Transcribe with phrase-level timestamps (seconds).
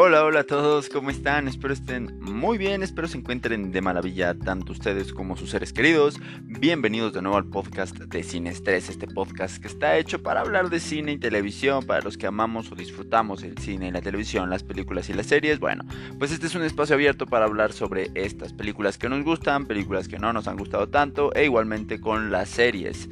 [0.00, 1.48] Hola, hola a todos, ¿cómo están?
[1.48, 6.20] Espero estén muy bien, espero se encuentren de maravilla tanto ustedes como sus seres queridos.
[6.60, 10.70] Bienvenidos de nuevo al podcast de Cine Estrés, este podcast que está hecho para hablar
[10.70, 14.50] de cine y televisión, para los que amamos o disfrutamos el cine y la televisión,
[14.50, 15.60] las películas y las series.
[15.60, 15.84] Bueno,
[16.18, 20.08] pues este es un espacio abierto para hablar sobre estas películas que nos gustan, películas
[20.08, 23.08] que no nos han gustado tanto e igualmente con las series.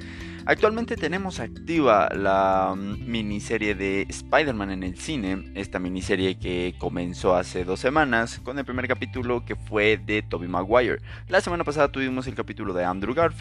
[0.48, 7.64] Actualmente tenemos activa la miniserie de Spider-Man en el cine, esta miniserie que comenzó hace
[7.64, 11.00] dos semanas con el primer capítulo que fue de Tobey Maguire.
[11.26, 13.35] La semana pasada tuvimos el capítulo de Andrew Garfield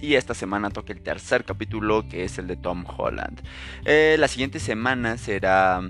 [0.00, 3.40] y esta semana toca el tercer capítulo que es el de Tom Holland.
[3.84, 5.82] Eh, la siguiente semana será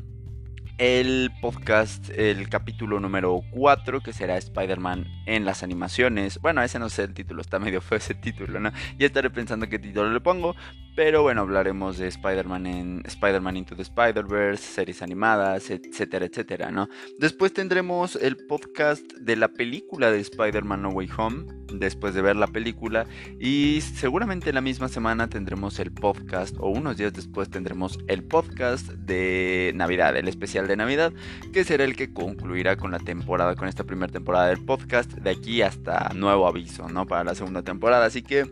[0.78, 6.38] el podcast, el capítulo número 4, que será Spider-Man en las animaciones.
[6.40, 8.72] Bueno, ese no sé el título, está medio feo ese título, ¿no?
[8.98, 10.54] Ya estaré pensando qué título le pongo.
[10.94, 16.88] Pero bueno, hablaremos de Spider-Man en Spider-Man Into the Spider-Verse, series animadas, etcétera, etcétera, ¿no?
[17.18, 22.36] Después tendremos el podcast de la película de Spider-Man No Way Home, después de ver
[22.36, 23.04] la película.
[23.38, 28.88] Y seguramente la misma semana tendremos el podcast, o unos días después tendremos el podcast
[28.88, 31.12] de Navidad, el especial de Navidad,
[31.52, 35.30] que será el que concluirá con la temporada, con esta primera temporada del podcast, de
[35.30, 37.06] aquí hasta nuevo aviso, ¿no?
[37.06, 38.06] Para la segunda temporada.
[38.06, 38.46] Así que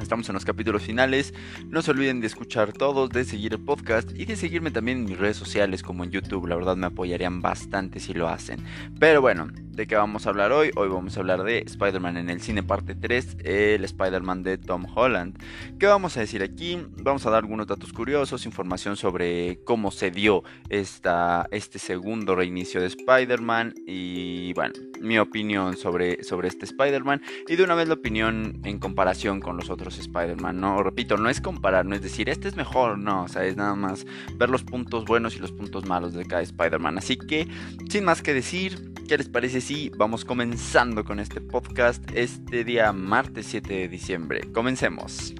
[0.00, 1.32] Estamos en los capítulos finales.
[1.68, 5.04] No se olviden de escuchar todos, de seguir el podcast y de seguirme también en
[5.04, 6.46] mis redes sociales como en YouTube.
[6.46, 8.60] La verdad me apoyarían bastante si lo hacen.
[8.98, 10.70] Pero bueno, ¿de qué vamos a hablar hoy?
[10.76, 14.86] Hoy vamos a hablar de Spider-Man en el cine parte 3, el Spider-Man de Tom
[14.94, 15.36] Holland.
[15.80, 16.78] ¿Qué vamos a decir aquí?
[17.02, 22.80] Vamos a dar algunos datos curiosos, información sobre cómo se dio esta, este segundo reinicio
[22.80, 27.94] de Spider-Man y bueno, mi opinión sobre, sobre este Spider-Man y de una vez la
[27.94, 30.82] opinión en comparación con los otros Spider-Man, ¿no?
[30.82, 33.74] Repito, no es comparar, no es decir, este es mejor, no, o sea, es nada
[33.74, 36.98] más ver los puntos buenos y los puntos malos de cada Spider-Man.
[36.98, 37.48] Así que,
[37.88, 42.92] sin más que decir, ¿qué les parece si vamos comenzando con este podcast este día
[42.92, 44.52] martes 7 de diciembre?
[44.52, 45.34] Comencemos.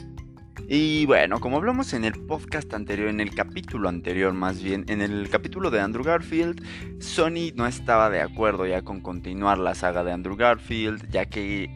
[0.66, 5.02] Y bueno, como hablamos en el podcast anterior, en el capítulo anterior más bien, en
[5.02, 6.62] el capítulo de Andrew Garfield,
[7.02, 11.68] Sony no estaba de acuerdo ya con continuar la saga de Andrew Garfield, ya que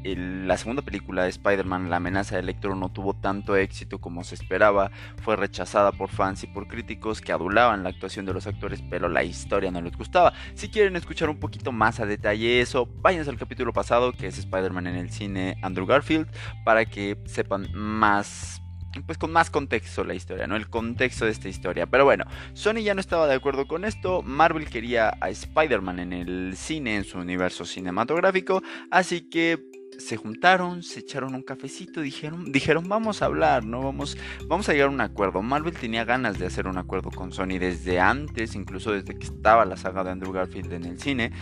[0.47, 4.37] la segunda película de Spider-Man, La amenaza de Electro, no tuvo tanto éxito como se
[4.37, 4.91] esperaba,
[5.23, 9.11] fue rechazada por fans y por críticos que adulaban la actuación de los actores, pero
[9.11, 10.33] la historia no les gustaba.
[10.55, 14.39] Si quieren escuchar un poquito más a detalle eso, váyanse al capítulo pasado, que es
[14.39, 16.27] Spider-Man en el cine Andrew Garfield,
[16.65, 18.63] para que sepan más
[19.07, 20.57] pues con más contexto la historia, ¿no?
[20.57, 21.87] El contexto de esta historia.
[21.87, 24.23] Pero bueno, Sony ya no estaba de acuerdo con esto.
[24.23, 28.63] Marvel quería a Spider-Man en el cine, en su universo cinematográfico.
[28.91, 29.63] Así que
[29.99, 33.83] se juntaron, se echaron un cafecito, dijeron, dijeron vamos a hablar, ¿no?
[33.83, 34.17] Vamos,
[34.47, 35.43] vamos a llegar a un acuerdo.
[35.43, 39.65] Marvel tenía ganas de hacer un acuerdo con Sony desde antes, incluso desde que estaba
[39.65, 41.33] la saga de Andrew Garfield en el cine.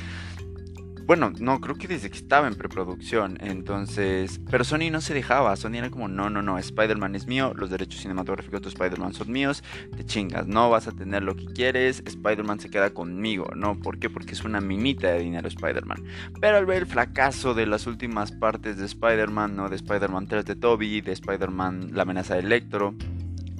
[1.06, 3.38] Bueno, no, creo que desde que estaba en preproducción.
[3.40, 5.54] Entonces, pero Sony no se dejaba.
[5.54, 9.30] Sony era como, no, no, no, Spider-Man es mío, los derechos cinematográficos de Spider-Man son
[9.30, 9.62] míos,
[9.96, 13.78] te chingas, no vas a tener lo que quieres, Spider-Man se queda conmigo, ¿no?
[13.78, 14.10] ¿Por qué?
[14.10, 16.02] Porque es una minita de dinero Spider-Man.
[16.40, 19.68] Pero al ver el fracaso de las últimas partes de Spider-Man, ¿no?
[19.68, 22.96] De Spider-Man 3 de Toby, de Spider-Man La amenaza de Electro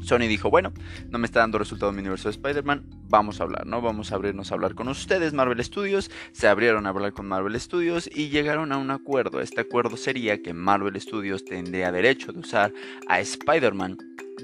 [0.07, 0.73] Sony dijo, bueno,
[1.11, 3.83] no me está dando resultado mi universo de Spider-Man, vamos a hablar, ¿no?
[3.83, 6.13] Vamos a abrirnos a hablar con ustedes, Marvel Studios.
[6.31, 9.41] Se abrieron a hablar con Marvel Studios y llegaron a un acuerdo.
[9.41, 12.73] Este acuerdo sería que Marvel Studios tendría derecho de usar
[13.09, 13.99] a Spider-Man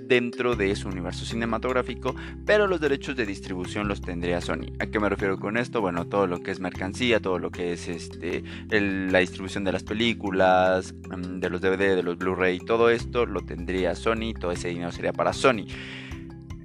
[0.07, 2.15] dentro de su universo cinematográfico,
[2.45, 4.73] pero los derechos de distribución los tendría Sony.
[4.79, 5.81] ¿A qué me refiero con esto?
[5.81, 9.85] Bueno, todo lo que es mercancía, todo lo que es este, la distribución de las
[9.85, 14.69] películas, mm, de los DVD, de los Blu-ray, todo esto lo tendría Sony, todo ese
[14.69, 15.67] dinero sería para Sony.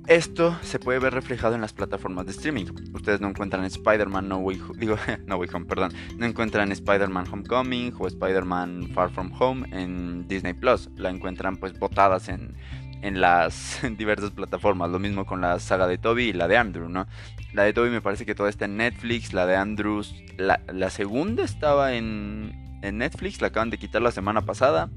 [0.07, 2.67] Esto se puede ver reflejado en las plataformas de streaming.
[2.93, 4.61] Ustedes no encuentran Spider-Man No Way
[5.53, 10.89] Home, perdón, no encuentran Spider-Man Homecoming o Spider-Man Far From Home en Disney Plus.
[10.95, 12.55] La encuentran pues botadas en
[13.01, 14.89] en las diversas plataformas.
[14.89, 17.07] Lo mismo con la saga de Toby y la de Andrew, ¿no?
[17.53, 20.01] La de Toby me parece que toda está en Netflix, la de Andrew,
[20.37, 24.89] la, la segunda estaba en, en Netflix, la acaban de quitar la semana pasada.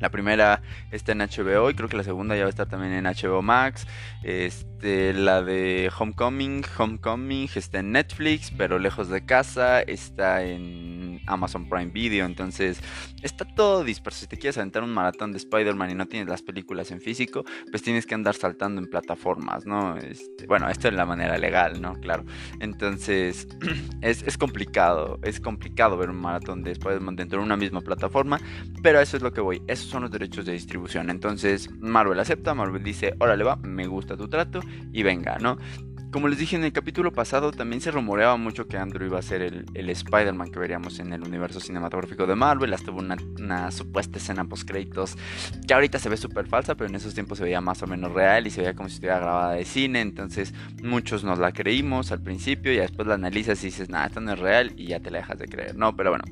[0.00, 2.92] La primera está en HBO y creo que la segunda ya va a estar también
[2.92, 3.86] en HBO Max.
[4.22, 11.68] Este, la de Homecoming, Homecoming está en Netflix, pero lejos de casa está en Amazon
[11.68, 12.26] Prime Video.
[12.26, 12.80] Entonces
[13.22, 14.20] está todo disperso.
[14.20, 17.44] Si te quieres aventar un maratón de Spider-Man y no tienes las películas en físico,
[17.70, 19.96] pues tienes que andar saltando en plataformas, ¿no?
[19.96, 21.94] Este, bueno, esto es la manera legal, ¿no?
[21.94, 22.24] Claro.
[22.60, 23.46] Entonces
[24.00, 25.18] es, es complicado.
[25.22, 28.40] Es complicado ver un maratón de Spider-Man dentro de una misma plataforma.
[28.82, 29.62] Pero eso es lo que voy.
[29.66, 31.10] Esos son los derechos de distribución.
[31.10, 34.60] Entonces Marvel acepta, Marvel dice, órale va, me gusta tu trato
[34.92, 35.58] y venga, ¿no?
[36.14, 39.22] como les dije en el capítulo pasado, también se rumoreaba mucho que Andrew iba a
[39.22, 42.72] ser el, el Spider-Man que veríamos en el universo cinematográfico de Marvel.
[42.72, 45.16] Hasta hubo una, supuesta escena post-créditos
[45.66, 48.12] que ahorita se ve súper falsa, pero en esos tiempos se veía más o menos
[48.12, 50.02] real y se veía como si estuviera grabada de cine.
[50.02, 50.54] Entonces
[50.84, 54.34] muchos nos la creímos al principio y después la analizas y dices, nada, esto no
[54.34, 55.74] es real y ya te la dejas de creer.
[55.74, 56.22] No, pero bueno,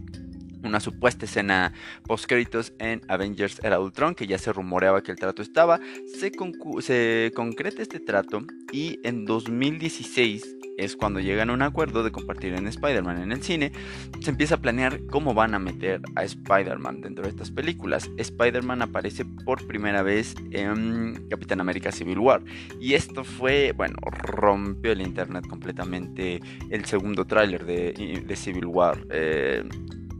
[0.64, 1.73] una supuesta escena
[2.06, 5.81] post créditos en Avengers Era Ultron, que ya se rumoreaba que el trato estaba.
[6.06, 6.32] Se,
[6.81, 8.43] se, concreta este trato
[8.73, 13.43] y en 2016 es cuando llegan a un acuerdo de compartir en Spider-Man en el
[13.43, 13.73] cine.
[14.20, 18.11] Se empieza a planear cómo van a meter a Spider-Man dentro de estas películas.
[18.17, 22.43] Spider-Man aparece por primera vez en Capitán América Civil War.
[22.81, 29.06] Y esto fue, bueno, rompió el internet completamente el segundo tráiler de, Civil War.
[29.11, 29.62] Eh,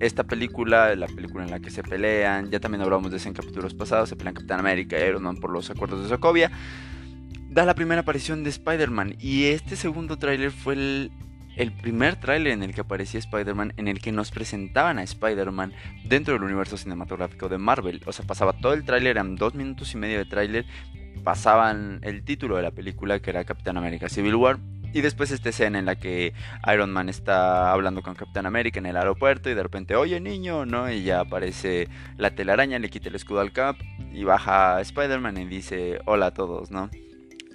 [0.02, 3.34] esta película, la película en la que se pelean, ya también hablamos de eso en
[3.34, 6.50] capítulos pasados, se pelean Capitán América y Iron Man por los acuerdos de Sokovia,
[7.49, 12.64] da la primera aparición de Spider-Man y este segundo tráiler fue el, primer tráiler en
[12.64, 15.72] el que aparecía Spider-Man, en el que nos presentaban a Spider-Man
[16.05, 18.02] dentro del universo cinematográfico de Marvel.
[18.05, 20.66] O sea, pasaba todo el tráiler, eran dos minutos y medio de tráiler,
[21.22, 24.58] pasaban el título de la película que era Capitán América Civil War
[24.93, 26.33] y después esta escena en la que
[26.73, 30.67] Iron Man está hablando con Capitán América en el aeropuerto y de repente, oye niño,
[30.67, 30.91] ¿no?
[30.91, 33.77] Y ya aparece la telaraña, le quita el escudo al Cap
[34.12, 36.91] y baja Spider-Man y dice, hola a todos, ¿no?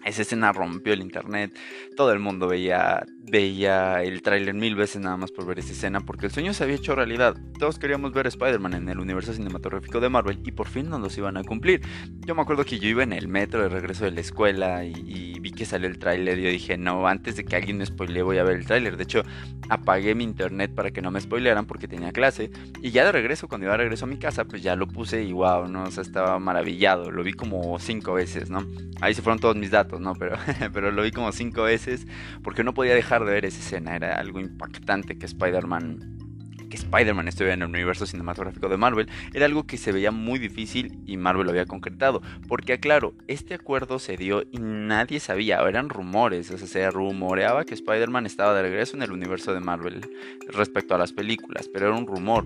[0.05, 1.51] Esa escena rompió el internet,
[1.95, 5.99] todo el mundo veía veía el tráiler mil veces nada más por ver esa escena
[6.01, 7.35] porque el sueño se había hecho realidad.
[7.59, 11.17] Todos queríamos ver Spider-Man en el universo cinematográfico de Marvel y por fin nos los
[11.17, 11.81] iban a cumplir.
[12.25, 15.37] Yo me acuerdo que yo iba en el metro de regreso de la escuela y,
[15.39, 18.23] vi que salió el tráiler y yo dije, no, antes de que alguien me spoile
[18.23, 18.97] voy a ver el tráiler.
[18.97, 19.23] De hecho,
[19.69, 22.49] apagué mi internet para que no me spoilearan porque tenía clase
[22.81, 25.23] y ya de regreso, cuando iba de regreso a mi casa, pues ya lo puse
[25.23, 25.83] y wow, ¿no?
[25.83, 27.11] O sea, estaba maravillado.
[27.11, 28.65] Lo vi como cinco veces, ¿no?
[29.01, 30.13] Ahí se fueron todos mis datos, ¿no?
[30.15, 30.37] Pero,
[30.73, 32.07] pero lo vi como cinco veces
[32.41, 33.95] porque no podía dejar de ver esa escena.
[33.95, 36.17] Era algo impactante que Spider-Man
[36.69, 40.39] que Spider-Man estuviera en el universo cinematográfico de Marvel era algo que se veía muy
[40.39, 42.21] difícil y Marvel lo había concretado.
[42.47, 47.65] Porque aclaro, este acuerdo se dio y nadie sabía, eran rumores, o sea, se rumoreaba
[47.65, 50.01] que Spider-Man estaba de regreso en el universo de Marvel
[50.49, 52.45] respecto a las películas, pero era un rumor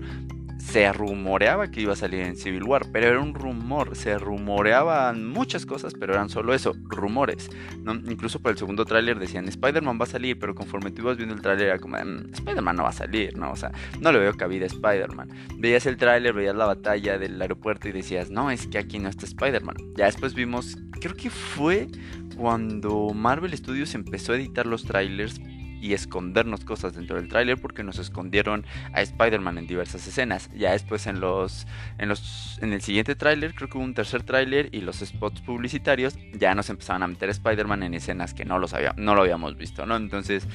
[0.72, 5.28] se rumoreaba que iba a salir en Civil War, pero era un rumor, se rumoreaban
[5.28, 7.50] muchas cosas, pero eran solo eso, rumores,
[7.82, 7.92] ¿no?
[7.92, 11.34] Incluso para el segundo tráiler decían, Spider-Man va a salir, pero conforme tú ibas viendo
[11.34, 13.52] el tráiler era como, mm, Spider-Man no va a salir, ¿no?
[13.52, 13.70] O sea,
[14.00, 15.28] no le veo cabida a Spider-Man.
[15.58, 19.10] Veías el tráiler, veías la batalla del aeropuerto y decías, no, es que aquí no
[19.10, 19.76] está Spider-Man.
[19.94, 21.88] Ya después vimos, creo que fue
[22.34, 25.38] cuando Marvel Studios empezó a editar los trailers
[25.82, 28.64] y escondernos cosas dentro del tráiler porque nos escondieron
[28.94, 30.48] a Spider-Man en diversas escenas.
[30.54, 31.66] Ya después en los
[31.98, 35.40] en los en el siguiente tráiler, creo que hubo un tercer tráiler y los spots
[35.40, 39.16] publicitarios ya nos empezaban a meter a Spider-Man en escenas que no los había, no
[39.16, 39.96] lo habíamos visto, ¿no?
[39.96, 40.46] Entonces,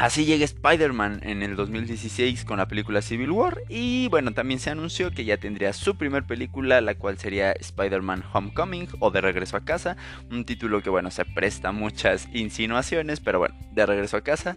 [0.00, 4.70] Así llega Spider-Man en el 2016 con la película Civil War y bueno, también se
[4.70, 9.58] anunció que ya tendría su primer película, la cual sería Spider-Man Homecoming o De Regreso
[9.58, 9.98] a Casa,
[10.30, 14.56] un título que bueno, se presta muchas insinuaciones, pero bueno, De Regreso a Casa.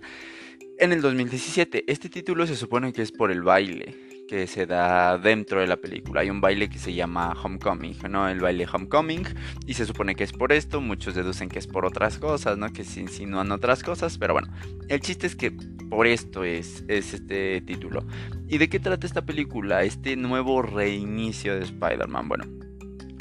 [0.80, 5.18] En el 2017, este título se supone que es por el baile, que se da
[5.18, 6.22] dentro de la película.
[6.22, 8.28] Hay un baile que se llama Homecoming, ¿no?
[8.28, 9.25] El baile Homecoming.
[9.66, 10.81] Y se supone que es por esto.
[10.81, 12.72] Muchos deducen que es por otras cosas, ¿no?
[12.72, 14.18] Que se insinúan otras cosas.
[14.18, 14.50] Pero bueno,
[14.88, 15.51] el chiste es que
[15.89, 18.06] por esto es, es este título.
[18.48, 19.84] ¿Y de qué trata esta película?
[19.84, 22.27] Este nuevo reinicio de Spider-Man.
[22.27, 22.46] Bueno,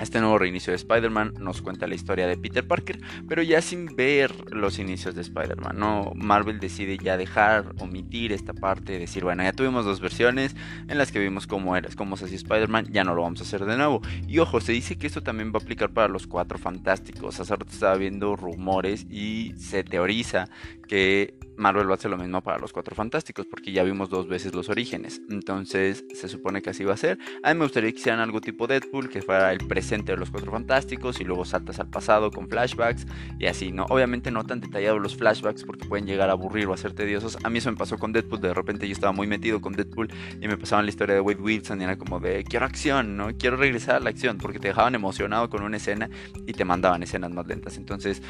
[0.01, 3.87] este nuevo reinicio de Spider-Man nos cuenta la historia de Peter Parker, pero ya sin
[3.97, 5.79] ver los inicios de Spider-Man.
[5.79, 6.13] ¿no?
[6.15, 10.57] Marvel decide ya dejar, omitir esta parte, decir, bueno, ya tuvimos dos versiones
[10.89, 13.45] en las que vimos cómo era, cómo se hacía Spider-Man, ya no lo vamos a
[13.45, 14.03] hacer de nuevo.
[14.27, 17.41] Y ojo, se dice que esto también va a aplicar para los cuatro fantásticos.
[17.41, 20.49] Hace estaba viendo rumores y se teoriza
[20.89, 24.29] que Marvel va a hacer lo mismo para los Cuatro Fantásticos, porque ya vimos dos
[24.29, 25.21] veces los orígenes.
[25.31, 27.19] Entonces, se supone que así va a ser.
[27.43, 30.31] A mí me gustaría que hicieran algo tipo Deadpool, que fuera el presente de los
[30.31, 33.07] Cuatro Fantásticos y luego saltas al pasado con flashbacks
[33.39, 33.85] y así, ¿no?
[33.91, 37.39] Obviamente no tan detallados los flashbacks porque pueden llegar a aburrir o a ser tediosos.
[37.45, 40.09] A mí eso me pasó con Deadpool, de repente yo estaba muy metido con Deadpool
[40.41, 43.29] y me pasaban la historia de Wade Wilson y era como de, quiero acción, ¿no?
[43.37, 46.09] Quiero regresar a la acción, porque te dejaban emocionado con una escena
[46.47, 47.77] y te mandaban escenas más lentas.
[47.77, 48.23] Entonces,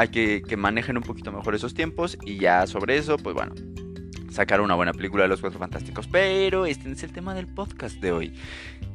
[0.00, 3.54] hay que, que manejen un poquito mejor esos tiempos y ya sobre eso, pues bueno,
[4.30, 6.06] sacar una buena película de los Cuatro Fantásticos.
[6.06, 8.34] Pero este es el tema del podcast de hoy.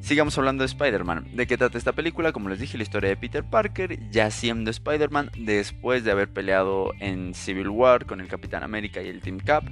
[0.01, 1.27] Sigamos hablando de Spider-Man.
[1.33, 2.31] ¿De qué trata esta película?
[2.31, 6.91] Como les dije, la historia de Peter Parker, ya siendo Spider-Man, después de haber peleado
[6.99, 9.63] en Civil War con el Capitán América y el Team Cap.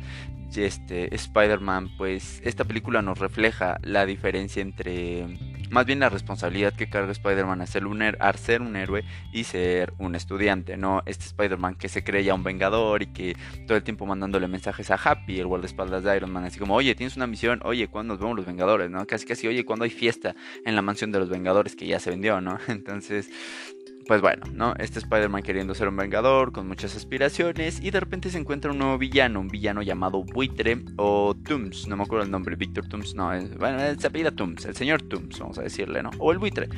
[0.56, 5.26] Este, Spider-Man, pues esta película nos refleja la diferencia entre
[5.74, 10.14] más bien la responsabilidad que carga Spider-Man un, a ser un héroe y ser un
[10.16, 11.02] estudiante, ¿no?
[11.06, 13.36] Este Spider-Man que se cree ya un vengador y que
[13.68, 16.94] todo el tiempo mandándole mensajes a Happy, el guardaespaldas de Iron Man, así como, oye,
[16.94, 19.06] tienes una misión, oye, ¿cuándo nos vemos los Vengadores, no?
[19.08, 22.12] Casi casi, oye, ¿cuándo hay fiesta en la mansión de los Vengadores que ya se
[22.12, 22.60] vendió, ¿no?
[22.68, 23.30] Entonces,
[24.08, 24.74] pues bueno, ¿no?
[24.78, 28.78] Este Spider-Man queriendo ser un vengador, con muchas aspiraciones, y de repente se encuentra un
[28.78, 33.16] nuevo villano, un villano llamado Buitre o Tooms, no me acuerdo el nombre, Victor Tooms,
[33.16, 36.12] no, es, bueno, se apellida Tooms, el señor Tooms, vamos a decirle, ¿no?
[36.20, 36.70] O el Buitre.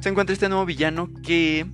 [0.00, 1.66] Se encuentra este nuevo villano que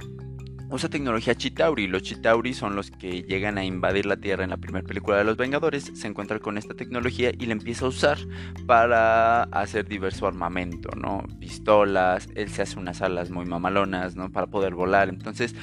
[0.71, 1.87] usa tecnología Chitauri.
[1.87, 5.25] Los Chitauri son los que llegan a invadir la Tierra en la primera película de
[5.25, 5.91] los Vengadores.
[5.95, 8.19] Se encuentra con esta tecnología y la empieza a usar
[8.67, 11.25] para hacer diverso armamento, ¿no?
[11.39, 14.31] Pistolas, él se hace unas alas muy mamalonas, ¿no?
[14.31, 15.09] Para poder volar.
[15.09, 15.55] Entonces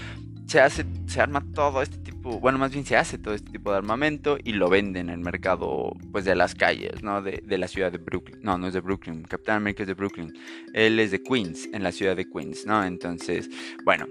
[0.47, 3.71] se hace, se arma todo este tipo, bueno, más bien se hace todo este tipo
[3.71, 7.21] de armamento y lo vende en el mercado, pues, de las calles, ¿no?
[7.21, 8.39] De, de la ciudad de Brooklyn.
[8.41, 9.23] No, no es de Brooklyn.
[9.23, 10.33] Capitán América es de Brooklyn.
[10.73, 12.83] Él es de Queens, en la ciudad de Queens, ¿no?
[12.83, 13.49] Entonces,
[13.83, 14.05] bueno,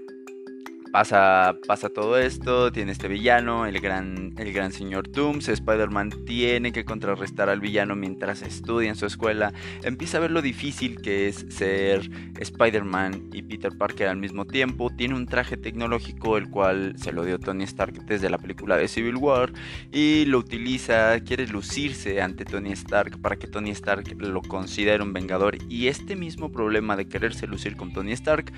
[0.95, 6.71] pasa, pasa todo esto, tiene este villano, el gran, el gran señor Dooms, Spider-Man tiene
[6.71, 9.51] que contrarrestar al villano mientras estudia en su escuela,
[9.83, 12.09] empieza a ver lo difícil que es ser
[12.39, 17.25] Spider-Man y Peter Parker al mismo tiempo, tiene un traje tecnológico el cual se lo
[17.25, 19.51] dio Tony Stark desde la película de Civil War
[19.91, 25.11] y lo utiliza, quiere lucirse ante Tony Stark para que Tony Stark lo considere un
[25.11, 25.57] vengador.
[25.67, 28.53] Y este mismo problema de quererse lucir con Tony Stark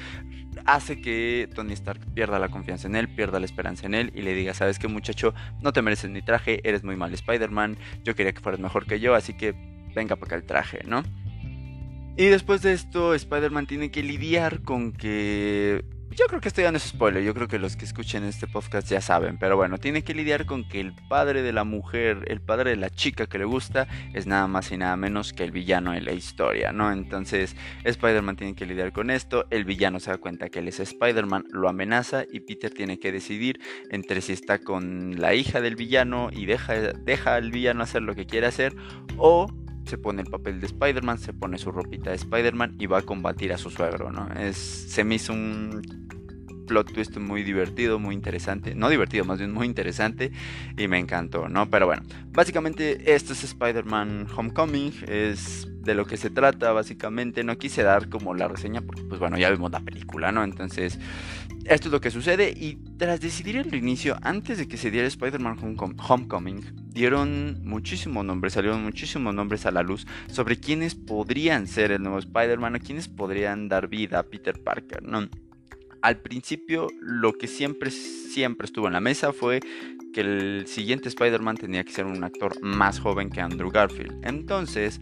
[0.66, 4.22] hace que Tony Stark pierda la confianza en él, pierda la esperanza en él y
[4.22, 8.16] le diga, sabes que muchacho, no te mereces mi traje, eres muy mal Spider-Man, yo
[8.16, 9.54] quería que fueras mejor que yo, así que
[9.96, 11.04] venga para acá el traje, ¿no?
[12.18, 15.86] Y después de esto, Spider-Man tiene que lidiar con que
[16.18, 18.90] yo creo que esto ya no spoiler, yo creo que los que escuchen este podcast
[18.90, 22.42] ya saben, pero bueno, tiene que lidiar con que el padre de la mujer, el
[22.42, 25.52] padre de la chica que le gusta, es nada más y nada menos que el
[25.52, 26.92] villano en la historia, ¿no?
[26.92, 30.80] Entonces, Spider-Man tiene que lidiar con esto, el villano se da cuenta que él es
[30.80, 33.60] Spider-Man, lo amenaza y Peter tiene que decidir
[33.92, 38.16] entre si está con la hija del villano y deja, deja al villano hacer lo
[38.16, 38.76] que quiere hacer
[39.18, 39.48] o
[39.88, 43.02] se pone el papel de Spider-Man, se pone su ropita de Spider-Man y va a
[43.02, 44.30] combatir a su suegro, ¿no?
[44.34, 46.08] Es, se me hizo un
[46.68, 48.76] plot twist muy divertido, muy interesante.
[48.76, 50.32] No divertido, más bien muy interesante.
[50.78, 51.70] Y me encantó, ¿no?
[51.70, 54.94] Pero bueno, básicamente esto es Spider-Man Homecoming.
[55.08, 57.44] Es de lo que se trata, básicamente.
[57.44, 60.44] No quise dar como la reseña porque, pues bueno, ya vimos la película, ¿no?
[60.44, 61.00] Entonces,
[61.66, 62.52] esto es lo que sucede.
[62.56, 68.54] Y tras decidir el inicio, antes de que se diera Spider-Man Homecoming, dieron muchísimos nombres,
[68.54, 73.08] salieron muchísimos nombres a la luz sobre quiénes podrían ser el nuevo Spider-Man o quiénes
[73.08, 75.28] podrían dar vida a Peter Parker, ¿no?
[76.02, 79.60] Al principio lo que siempre, siempre estuvo en la mesa fue
[80.14, 84.26] que el siguiente Spider-Man tenía que ser un actor más joven que Andrew Garfield.
[84.26, 85.00] Entonces,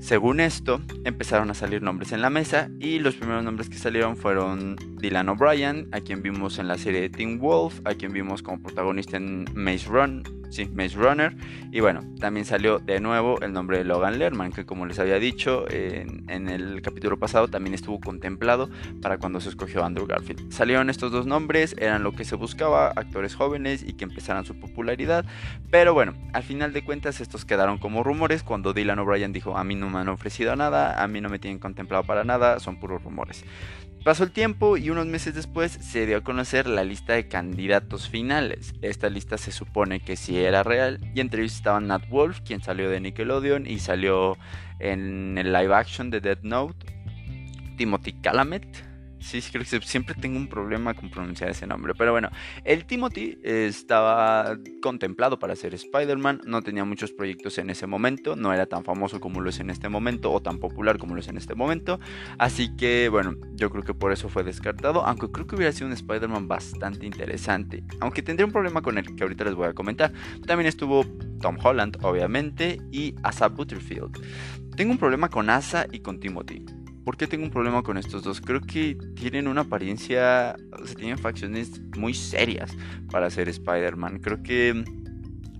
[0.00, 4.16] según esto, empezaron a salir nombres en la mesa y los primeros nombres que salieron
[4.16, 8.42] fueron Dylan O'Brien, a quien vimos en la serie de Teen Wolf, a quien vimos
[8.42, 10.22] como protagonista en Maze Run,
[10.54, 11.34] sí, Maze Runner.
[11.72, 15.18] Y bueno, también salió de nuevo el nombre de Logan Lerman, que como les había
[15.18, 18.70] dicho en, en, el capítulo pasado, también estuvo contemplado
[19.02, 20.52] para cuando se escogió Andrew Garfield.
[20.52, 24.58] Salieron estos dos nombres, eran lo que se buscaba, actores jóvenes y que empezaran su
[24.58, 25.24] popularidad.
[25.70, 29.64] Pero bueno, al final de cuentas estos quedaron como rumores cuando Dylan O'Brien dijo, a
[29.64, 32.76] mí no me han ofrecido nada, a mí no me tienen contemplado para nada, son
[32.76, 33.44] puros rumores.
[34.04, 38.06] Pasó el tiempo y unos meses después se dio a conocer la lista de candidatos
[38.10, 38.74] finales.
[38.82, 42.62] Esta lista se supone que sí era real y entre ellos estaban Nat Wolf, quien
[42.62, 44.36] salió de Nickelodeon y salió
[44.78, 46.84] en el live action de Dead Note,
[47.78, 48.66] Timothy Calamet,
[49.24, 51.94] Sí, creo que siempre tengo un problema con pronunciar ese nombre.
[51.96, 52.28] Pero bueno,
[52.62, 56.42] el Timothy estaba contemplado para ser Spider-Man.
[56.44, 58.36] No tenía muchos proyectos en ese momento.
[58.36, 60.30] No era tan famoso como lo es en este momento.
[60.30, 61.98] O tan popular como lo es en este momento.
[62.36, 65.06] Así que bueno, yo creo que por eso fue descartado.
[65.06, 67.82] Aunque creo que hubiera sido un Spider-Man bastante interesante.
[68.00, 70.12] Aunque tendría un problema con el que ahorita les voy a comentar.
[70.46, 71.02] También estuvo
[71.40, 72.78] Tom Holland, obviamente.
[72.92, 74.22] Y Asa Butterfield.
[74.76, 76.66] Tengo un problema con Asa y con Timothy.
[77.04, 78.40] ¿Por qué tengo un problema con estos dos?
[78.40, 82.74] Creo que tienen una apariencia, o sea, tienen facciones muy serias
[83.10, 84.20] para ser Spider-Man.
[84.20, 84.84] Creo que,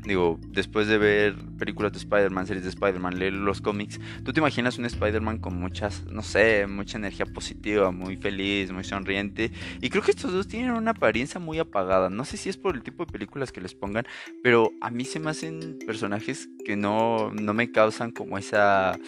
[0.04, 4.40] digo, después de ver películas de Spider-Man, series de Spider-Man, leer los cómics, tú te
[4.40, 9.52] imaginas un Spider-Man con muchas, no sé, mucha energía positiva, muy feliz, muy sonriente.
[9.82, 12.08] Y creo que estos dos tienen una apariencia muy apagada.
[12.08, 14.06] No sé si es por el tipo de películas que les pongan,
[14.42, 18.98] pero a mí se me hacen personajes que no, no me causan como esa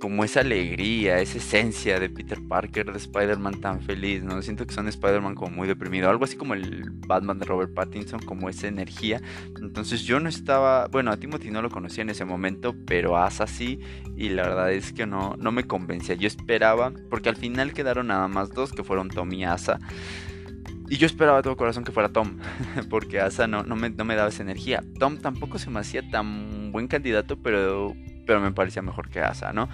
[0.00, 4.40] como esa alegría, esa esencia de Peter Parker, de Spider-Man tan feliz, ¿no?
[4.42, 8.20] Siento que son Spider-Man como muy deprimido, algo así como el Batman de Robert Pattinson,
[8.20, 9.20] como esa energía.
[9.60, 13.26] Entonces yo no estaba, bueno, a Timothy no lo conocía en ese momento, pero a
[13.26, 13.80] Asa sí,
[14.16, 16.14] y la verdad es que no, no me convencía.
[16.14, 19.78] Yo esperaba, porque al final quedaron nada más dos, que fueron Tom y Asa.
[20.88, 22.38] Y yo esperaba de todo corazón que fuera Tom,
[22.90, 24.84] porque Asa no, no, me, no me daba esa energía.
[24.98, 27.94] Tom tampoco se me hacía tan buen candidato, pero
[28.26, 29.68] pero me parecía mejor que Asa, ¿no?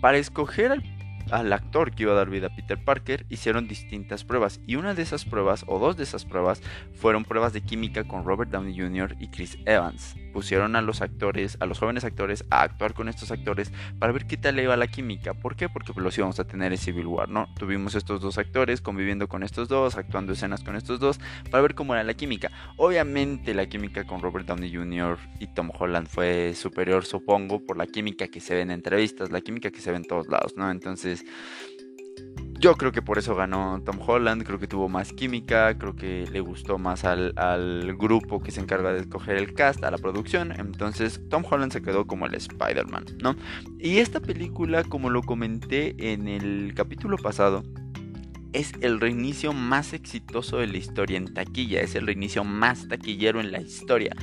[0.00, 0.97] Para escoger al,
[1.30, 4.60] al, actor que iba a dar vida a Peter Parker, hicieron distintas pruebas.
[4.66, 6.62] Y una de esas pruebas, o dos de esas pruebas,
[6.94, 9.16] fueron pruebas de química con Robert Downey Jr.
[9.18, 13.32] y Chris Evans pusieron a los actores, a los jóvenes actores, a actuar con estos
[13.32, 15.34] actores para ver qué tal le iba la química.
[15.34, 15.68] ¿Por qué?
[15.68, 17.52] Porque los íbamos a tener en Civil War, ¿no?
[17.58, 21.18] Tuvimos estos dos actores conviviendo con estos dos, actuando escenas con estos dos,
[21.50, 22.50] para ver cómo era la química.
[22.76, 25.18] Obviamente la química con Robert Downey Jr.
[25.40, 29.40] y Tom Holland fue superior, supongo, por la química que se ve en entrevistas, la
[29.40, 30.70] química que se ve en todos lados, ¿no?
[30.70, 31.17] Entonces...
[32.60, 36.26] Yo creo que por eso ganó Tom Holland, creo que tuvo más química, creo que
[36.32, 40.50] le gustó más al, grupo que se encarga de escoger el cast, a la producción,
[40.50, 43.36] entonces Tom Holland se quedó como el Spider-Man, ¿no?
[43.78, 47.62] Y esta película, como lo comenté en el capítulo pasado,
[48.52, 53.38] es el reinicio más exitoso de la historia en taquilla, es el reinicio más taquillero
[53.38, 54.16] en la historia.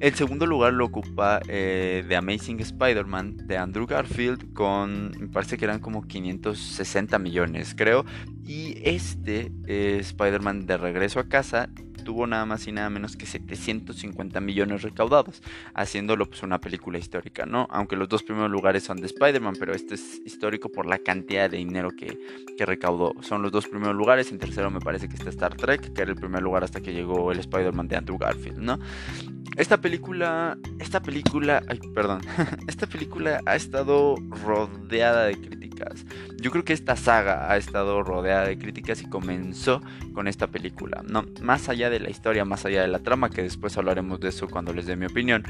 [0.00, 5.58] El segundo lugar lo ocupa eh, The Amazing Spider-Man de Andrew Garfield con, me parece
[5.58, 8.04] que eran como 560 millones, creo.
[8.46, 11.68] Y este eh, Spider-Man de regreso a casa
[12.04, 15.42] tuvo nada más y nada menos que 750 millones recaudados,
[15.74, 17.66] haciéndolo pues una película histórica, ¿no?
[17.70, 21.50] Aunque los dos primeros lugares son de Spider-Man, pero este es histórico por la cantidad
[21.50, 22.18] de dinero que,
[22.56, 23.14] que recaudó.
[23.22, 26.10] Son los dos primeros lugares, en tercero me parece que está Star Trek, que era
[26.10, 28.78] el primer lugar hasta que llegó el Spider-Man de Andrew Garfield, ¿no?
[29.58, 32.20] Esta película, esta película, ay, perdón,
[32.68, 36.06] esta película ha estado rodeada de críticas.
[36.40, 39.82] Yo creo que esta saga ha estado rodeada de críticas y comenzó
[40.14, 41.24] con esta película, ¿no?
[41.42, 44.46] Más allá de la historia, más allá de la trama, que después hablaremos de eso
[44.46, 45.42] cuando les dé mi opinión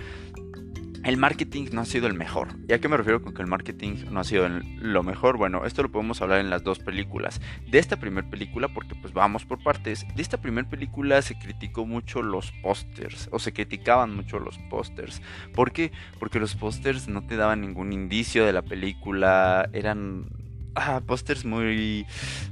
[1.04, 2.48] el marketing no ha sido el mejor.
[2.68, 5.36] ¿Y a qué me refiero con que el marketing no ha sido lo mejor?
[5.36, 7.40] Bueno, esto lo podemos hablar en las dos películas.
[7.70, 11.86] De esta primera película, porque pues vamos por partes, de esta primera película se criticó
[11.86, 15.22] mucho los pósters, o se criticaban mucho los pósters.
[15.54, 15.92] ¿Por qué?
[16.18, 20.26] Porque los pósters no te daban ningún indicio de la película, eran
[20.74, 22.06] ah, pósters muy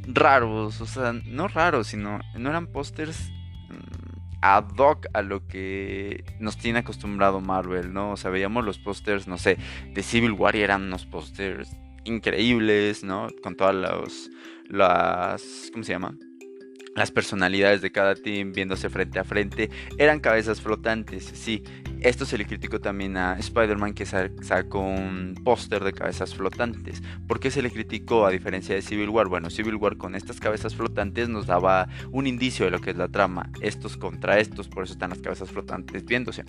[0.07, 3.31] raros, o sea, no raros, sino no eran pósters
[4.55, 8.13] ad hoc a lo que nos tiene acostumbrado Marvel, ¿no?
[8.13, 9.59] O sea, veíamos los pósters, no sé,
[9.93, 13.29] de Civil War eran unos pósters increíbles, ¿no?
[13.43, 14.31] Con todas los,
[14.69, 16.17] las, ¿cómo se llama?
[16.95, 21.63] Las personalidades de cada team viéndose frente a frente eran cabezas flotantes, sí.
[22.01, 27.03] Esto se le criticó también a Spider-Man que sacó un póster de cabezas flotantes.
[27.27, 29.29] ¿Por qué se le criticó a diferencia de Civil War?
[29.29, 32.97] Bueno, Civil War con estas cabezas flotantes nos daba un indicio de lo que es
[32.97, 33.51] la trama.
[33.61, 36.45] Estos contra estos, por eso están las cabezas flotantes viéndose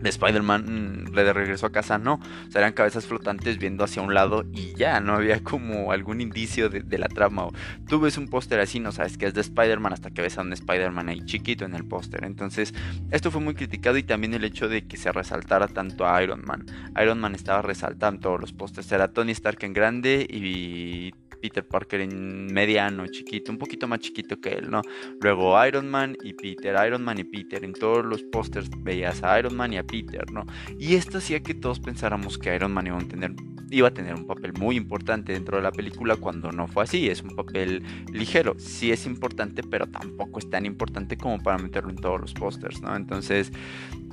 [0.00, 2.14] de Spider-Man mm, de regreso a casa, no.
[2.14, 6.20] O sea, eran cabezas flotantes viendo hacia un lado y ya, no había como algún
[6.20, 7.48] indicio de, la trama.
[7.88, 10.42] tú ves un póster así, no sabes que es de Spider-Man hasta que ves a
[10.42, 12.24] un Spider-Man ahí chiquito en el póster.
[12.24, 12.74] Entonces,
[13.10, 16.42] esto fue muy criticado y también el hecho de que se resaltara tanto a Iron
[16.44, 16.66] Man.
[17.00, 18.90] Iron Man estaba resaltando todos los pósters.
[18.92, 24.40] Era Tony Stark en grande y Peter Parker en mediano, chiquito, un poquito más chiquito
[24.40, 24.82] que él, ¿no?
[25.20, 27.64] Luego Iron Man y Peter, Iron Man y Peter.
[27.64, 30.44] En todos los pósters veías a Iron Man y a Peter, ¿no?
[30.78, 33.32] Y esto hacía que todos pensáramos que Iron Man iba a tener
[33.70, 37.08] iba a tener un papel muy importante dentro de la película cuando no fue así.
[37.08, 38.56] Es un papel ligero.
[38.58, 42.82] Sí es importante, pero tampoco es tan importante como para meterlo en todos los pósters,
[42.82, 42.94] ¿no?
[42.94, 43.52] Entonces,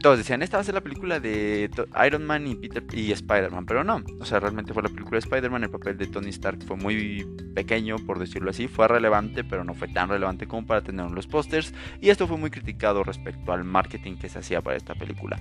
[0.01, 1.69] todos decían, esta va a ser la película de
[2.05, 4.03] Iron Man y Peter y Spider-Man, pero no.
[4.19, 5.63] O sea, realmente fue la película de Spider-Man.
[5.63, 8.67] El papel de Tony Stark fue muy pequeño, por decirlo así.
[8.67, 11.73] Fue relevante, pero no fue tan relevante como para tener en los pósters.
[12.01, 15.39] Y esto fue muy criticado respecto al marketing que se hacía para esta película.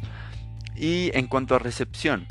[0.74, 2.26] Y en cuanto a recepción,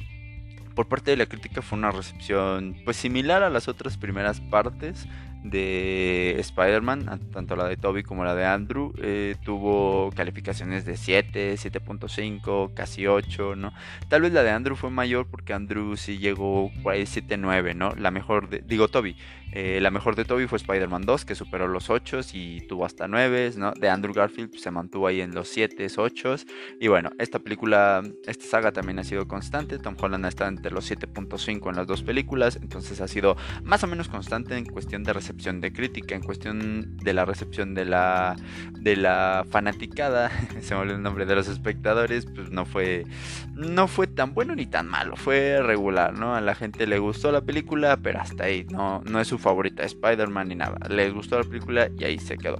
[0.75, 5.07] por parte de la crítica fue una recepción pues similar a las otras primeras partes
[5.49, 11.53] de Spider-Man, tanto la de Toby como la de Andrew, eh, tuvo calificaciones de 7,
[11.53, 13.71] 7.5, casi 8, ¿no?
[14.09, 17.93] Tal vez la de Andrew fue mayor porque Andrew sí llegó por ahí 7.9, ¿no?
[17.95, 19.15] La mejor, de, digo Toby,
[19.51, 23.07] eh, la mejor de Toby fue Spider-Man 2, que superó los 8 y tuvo hasta
[23.07, 23.71] 9, ¿no?
[23.73, 26.35] De Andrew Garfield pues, se mantuvo ahí en los 7, 8.
[26.79, 29.77] Y bueno, esta película, esta saga también ha sido constante.
[29.77, 33.87] Tom Holland está entre los 7.5 en las dos películas, entonces ha sido más o
[33.87, 38.35] menos constante en cuestión de recepción de crítica, en cuestión de la recepción de la,
[38.73, 43.05] de la fanaticada, se me olvidó el nombre de los espectadores, pues no fue,
[43.53, 46.35] no fue tan bueno ni tan malo, fue regular, ¿no?
[46.35, 49.83] A la gente le gustó la película, pero hasta ahí, no, no es su favorita
[49.83, 52.57] Spider-Man ni nada, les gustó la película y ahí se quedó.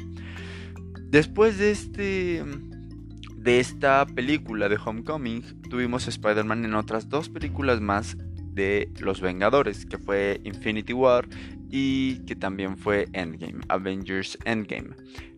[1.10, 2.44] Después de este
[3.38, 8.18] de esta película de Homecoming, tuvimos Spider-Man en otras dos películas más
[8.56, 11.28] de Los Vengadores, que fue Infinity War
[11.70, 14.90] y que también fue Endgame, Avengers Endgame.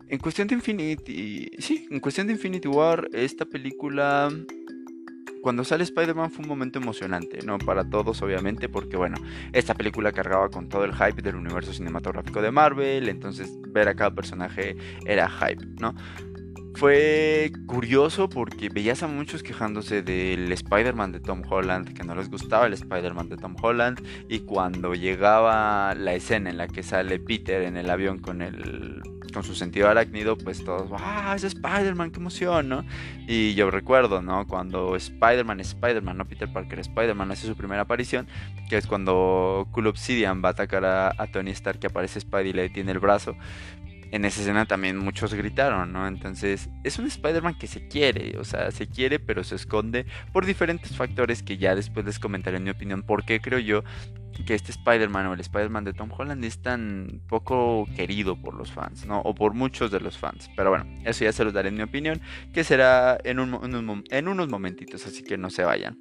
[0.08, 4.30] En cuestión de Infinity, sí, en cuestión de Infinity War, esta película
[5.42, 7.58] cuando sale Spider-Man fue un momento emocionante, ¿no?
[7.58, 9.16] Para todos, obviamente, porque bueno,
[9.52, 13.94] esta película cargaba con todo el hype del universo cinematográfico de Marvel, entonces ver a
[13.94, 15.94] cada personaje era hype, ¿no?
[16.78, 22.30] Fue curioso porque veías a muchos quejándose del Spider-Man de Tom Holland, que no les
[22.30, 27.18] gustaba el Spider-Man de Tom Holland, y cuando llegaba la escena en la que sale
[27.18, 29.02] Peter en el avión con el
[29.34, 32.84] con su sentido arácnido, pues todos, ¡ah, es Spider-Man, qué emoción, ¿no?
[33.26, 34.46] Y yo recuerdo, ¿no?
[34.46, 38.28] Cuando Spider-Man, Spider-Man, no Peter Parker, Spider-Man hace su primera aparición,
[38.70, 42.50] que es cuando Cool Obsidian va a atacar a, a Tony Stark, que aparece Spidey
[42.50, 43.36] y le detiene el brazo
[44.10, 46.06] en esa escena también muchos gritaron, ¿no?
[46.06, 50.46] Entonces es un Spider-Man que se quiere, o sea, se quiere pero se esconde por
[50.46, 53.84] diferentes factores que ya después les comentaré en mi opinión por qué creo yo
[54.46, 58.70] que este Spider-Man o el Spider-Man de Tom Holland es tan poco querido por los
[58.70, 59.20] fans, ¿no?
[59.20, 60.48] O por muchos de los fans.
[60.56, 62.20] Pero bueno, eso ya se los daré en mi opinión,
[62.52, 65.98] que será en, en unos momentitos, así que no se vayan.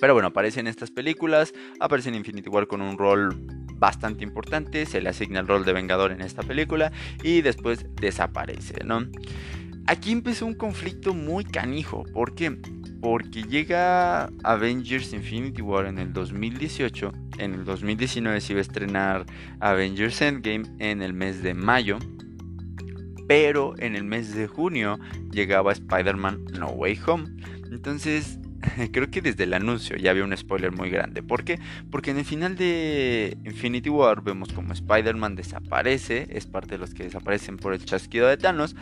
[0.00, 3.36] Pero bueno, aparece en estas películas, aparece en Infinity War con un rol
[3.76, 8.84] bastante importante, se le asigna el rol de Vengador en esta película y después desaparece,
[8.84, 9.06] ¿no?
[9.86, 12.56] Aquí empezó un conflicto muy canijo, ¿por qué?
[13.02, 19.26] Porque llega Avengers Infinity War en el 2018, en el 2019 se iba a estrenar
[19.60, 21.98] Avengers Endgame en el mes de mayo,
[23.28, 24.98] pero en el mes de junio
[25.30, 27.26] llegaba Spider-Man No Way Home.
[27.70, 28.38] Entonces
[28.92, 31.22] creo que desde el anuncio ya había un spoiler muy grande.
[31.22, 31.58] ¿Por qué?
[31.90, 36.94] Porque en el final de Infinity War vemos como Spider-Man desaparece, es parte de los
[36.94, 38.74] que desaparecen por el chasquido de Thanos,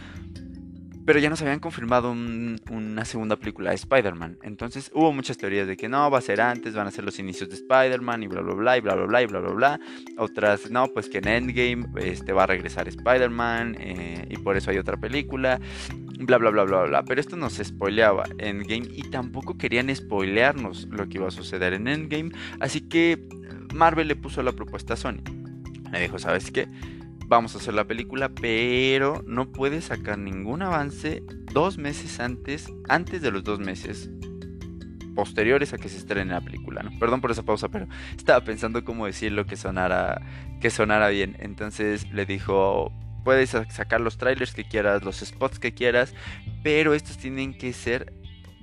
[1.05, 4.39] pero ya nos habían confirmado una segunda película de Spider-Man.
[4.43, 7.19] Entonces hubo muchas teorías de que no, va a ser antes, van a ser los
[7.19, 9.81] inicios de Spider-Man y bla bla bla y bla bla bla y bla bla bla.
[10.17, 14.71] Otras, no, pues que en Endgame este, va a regresar Spider-Man eh, y por eso
[14.71, 15.61] hay otra película.
[16.25, 17.05] Bla bla bla bla bla.
[17.05, 21.89] Pero esto nos spoileaba Endgame y tampoco querían spoilearnos lo que iba a suceder en
[21.89, 22.33] Endgame.
[22.61, 23.27] Así que
[23.75, 25.23] Marvel le puso la propuesta a Sony.
[25.93, 26.69] Le dijo, ¿sabes qué?
[27.33, 33.23] vamos a hacer la película, pero no puedes sacar ningún avance dos meses antes, antes
[33.23, 34.11] de los dos meses
[35.15, 36.91] posteriores a que se estrene la película, ¿no?
[36.99, 40.21] Perdón por esa pausa, pero estaba pensando cómo decirlo que sonara,
[40.61, 41.37] que sonara bien.
[41.39, 42.93] Entonces le dijo,
[43.25, 46.15] puedes sacar los trailers que quieras, los spots que quieras,
[46.63, 48.13] pero estos tienen que ser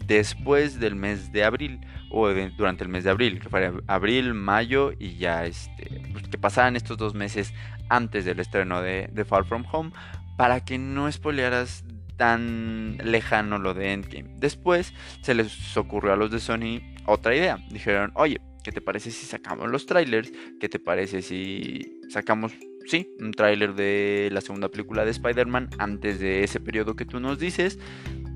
[0.06, 4.92] después del mes de abril o durante el mes de abril, que fuera abril, mayo
[4.98, 7.54] y ya este, pues, que pasaran estos dos meses
[7.90, 9.92] antes del estreno de, Far From Home
[10.38, 11.84] para que no spoilearas
[12.18, 14.30] tan lejano lo de Endgame.
[14.38, 17.60] Después se les ocurrió a los de Sony otra idea.
[17.70, 20.32] Dijeron, oye, ¿qué te parece si sacamos los trailers?
[20.60, 22.54] ¿Qué te parece si sacamos,
[22.90, 27.20] sí, un trailer de la segunda película de Spider-Man antes de ese periodo que tú
[27.20, 27.80] nos dices?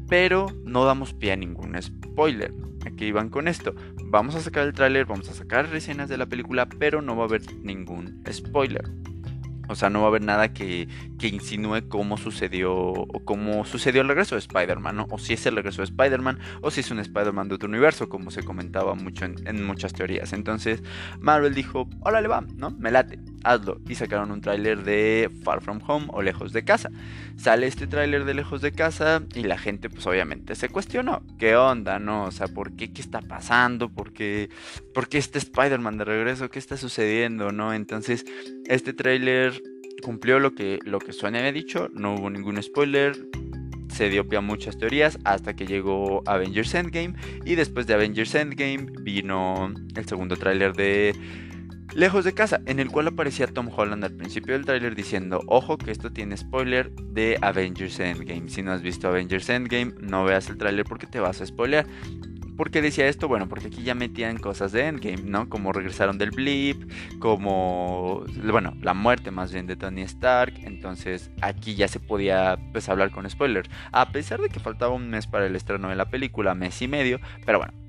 [0.08, 2.54] Pero no damos pie a ningún spoiler.
[2.86, 3.74] Aquí iban con esto.
[4.06, 7.24] Vamos a sacar el tráiler, vamos a sacar reseñas de la película, pero no va
[7.24, 8.84] a haber ningún spoiler.
[9.74, 10.88] O sea, no va a haber nada que,
[11.22, 15.08] insinúe cómo sucedió o cómo sucedió el regreso de Spider-Man, ¿no?
[15.10, 18.10] O si es el regreso de Spider-Man o si es un Spider-Man de otro universo,
[18.10, 20.32] como se comentaba mucho en, muchas teorías.
[20.34, 20.84] Entonces,
[21.20, 22.72] Marvel dijo, hola, le va, ¿no?
[22.72, 23.80] Me late, hazlo.
[23.88, 26.90] Y sacaron un tráiler de Far From Home o Lejos de Casa.
[27.36, 31.24] Sale este tráiler de Lejos de Casa y la gente, pues obviamente se cuestionó.
[31.40, 32.26] ¿Qué onda, no?
[32.26, 32.94] O sea, ¿por qué?
[32.94, 33.90] ¿Qué está pasando?
[33.90, 34.50] ¿Por qué,
[34.94, 36.50] ¿Por qué este Spider-Man de regreso?
[36.50, 37.74] ¿Qué está sucediendo, no?
[37.74, 38.26] Entonces,
[38.66, 39.63] este tráiler
[40.04, 43.18] cumplió lo que, lo que Sony había dicho, no hubo ningún spoiler,
[43.90, 48.36] se dio pie a muchas teorías hasta que llegó Avengers Endgame y después de Avengers
[48.36, 51.14] Endgame vino el segundo tráiler de
[51.96, 55.78] Lejos de casa, en el cual aparecía Tom Holland al principio del tráiler diciendo, ojo
[55.78, 58.50] que esto tiene spoiler de Avengers Endgame.
[58.50, 61.86] Si no has visto Avengers Endgame, no veas el tráiler porque te vas a spoilear.
[62.64, 63.28] ¿Por qué decía esto?
[63.28, 65.50] Bueno, porque aquí ya metían cosas de Endgame, ¿no?
[65.50, 70.54] Como regresaron del blip, como, bueno, la muerte más bien de Tony Stark.
[70.64, 73.70] Entonces aquí ya se podía pues hablar con spoilers.
[73.92, 76.88] A pesar de que faltaba un mes para el estreno de la película, mes y
[76.88, 77.83] medio, pero bueno.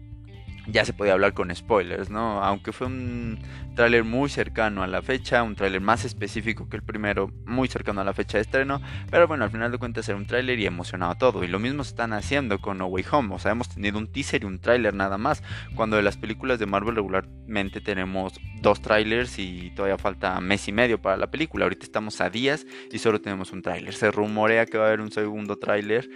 [0.67, 2.43] Ya se podía hablar con spoilers, ¿no?
[2.43, 3.39] Aunque fue un
[3.75, 8.01] tráiler muy cercano a la fecha, un tráiler más específico que el primero, muy cercano
[8.01, 10.67] a la fecha de estreno, pero bueno, al final de cuentas era un tráiler y
[10.67, 13.99] emocionaba todo, y lo mismo están haciendo con No Way Home, o sea, hemos tenido
[13.99, 15.43] un teaser y un tráiler nada más,
[15.75, 20.73] cuando de las películas de Marvel regularmente tenemos dos trailers y todavía falta mes y
[20.73, 24.67] medio para la película, ahorita estamos a días y solo tenemos un tráiler, se rumorea
[24.67, 26.09] que va a haber un segundo tráiler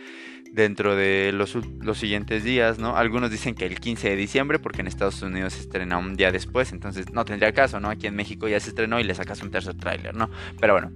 [0.52, 2.96] dentro de los, los, siguientes días, ¿no?
[2.96, 6.30] Algunos dicen que el 15 de diciembre, porque en Estados Unidos se estrena un día
[6.32, 7.90] después, entonces no tendría caso, ¿no?
[7.90, 10.30] Aquí en México ya se estrenó y le sacas un tercer tráiler, ¿no?
[10.60, 10.92] Pero bueno,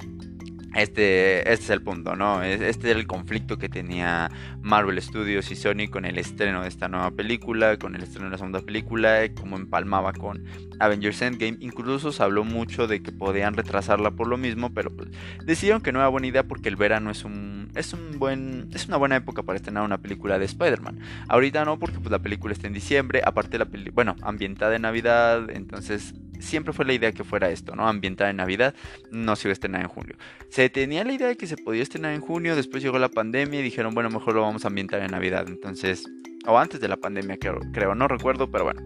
[0.74, 2.42] este, este es el punto, ¿no?
[2.42, 4.30] Este era el conflicto que tenía
[4.62, 8.32] Marvel Studios y Sony con el estreno de esta nueva película, con el estreno de
[8.32, 10.44] la segunda película, como empalmaba con
[10.80, 11.58] Avengers Endgame.
[11.60, 15.10] Incluso se habló mucho de que podían retrasarla por lo mismo, pero pues,
[15.44, 18.88] decidieron que no era buena idea porque el verano es un, es un buen, es
[18.88, 21.00] una buena época para estrenar una película de Spider-Man.
[21.28, 24.82] Ahorita no, porque pues, la película está en diciembre, aparte la película, bueno, ambientada en
[24.82, 27.88] Navidad, entonces siempre fue la idea que fuera esto, ¿no?
[27.88, 28.74] Ambientada en Navidad,
[29.10, 30.16] no se iba a estrenar en junio.
[30.50, 33.60] Se tenía la idea de que se podía estrenar en junio, después llegó la pandemia
[33.60, 35.46] y dijeron, bueno, mejor lo vamos a ambientar en Navidad.
[35.48, 36.04] Entonces,
[36.46, 38.82] o antes de la pandemia, creo, creo no recuerdo, pero bueno.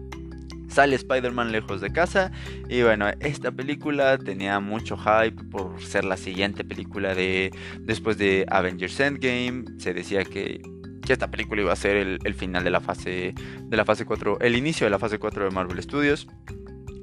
[0.69, 2.29] Sale Spider-Man lejos de casa
[2.67, 8.45] y bueno, esta película tenía mucho hype por ser la siguiente película de después de
[8.49, 9.63] Avengers Endgame.
[9.77, 10.61] Se decía que
[11.07, 14.39] que esta película iba a ser el, final de la fase de la fase 4,
[14.41, 16.27] el inicio de la fase 4 de Marvel Studios.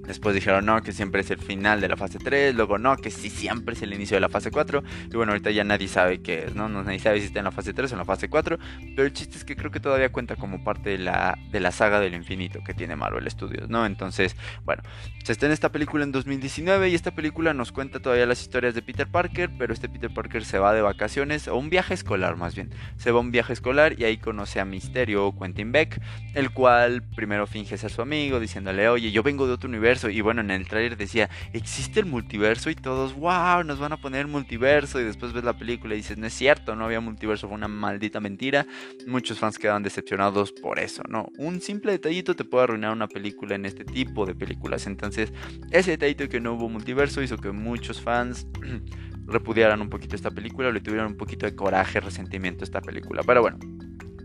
[0.07, 3.11] Después dijeron no, que siempre es el final de la fase 3, luego no, que
[3.11, 4.83] sí siempre es el inicio de la fase 4.
[5.11, 6.69] Y bueno, ahorita ya nadie sabe qué es, ¿no?
[6.69, 8.59] Nadie sabe si está en la fase 3 o en la fase 4.
[8.95, 11.73] Pero el chiste es que creo que todavía cuenta como parte de la, de la
[11.73, 13.87] saga del infinito que tiene Marvel Studios, ¿no?
[13.87, 14.83] Entonces, bueno,
[15.25, 18.75] se está en esta película en 2019 y esta película nos cuenta todavía las historias
[18.75, 22.37] de Peter Parker, pero este Peter Parker se va de vacaciones, o un viaje escolar
[22.37, 22.71] más bien.
[22.97, 26.01] Se va a un viaje escolar y ahí conoce a Misterio o Quentin Beck,
[26.35, 30.21] el cual primero finge ser su amigo, diciéndole, oye, yo vengo de otro universo y
[30.21, 34.27] bueno, en el trailer decía, existe el multiverso y todos, wow, nos van a poner
[34.27, 35.01] multiverso.
[35.01, 37.69] Y después ves la película y dices, no es cierto, no había multiverso, fue una
[37.69, 38.67] maldita mentira.
[39.07, 41.29] Muchos fans quedan decepcionados por eso, ¿no?
[41.39, 44.87] Un simple detallito te puede arruinar una película en este tipo de películas.
[44.87, 45.33] Entonces,
[45.71, 48.47] ese detallito que no hubo multiverso hizo que muchos fans
[49.27, 53.23] repudiaran un poquito esta película, le tuvieran un poquito de coraje, resentimiento a esta película.
[53.25, 53.59] Pero bueno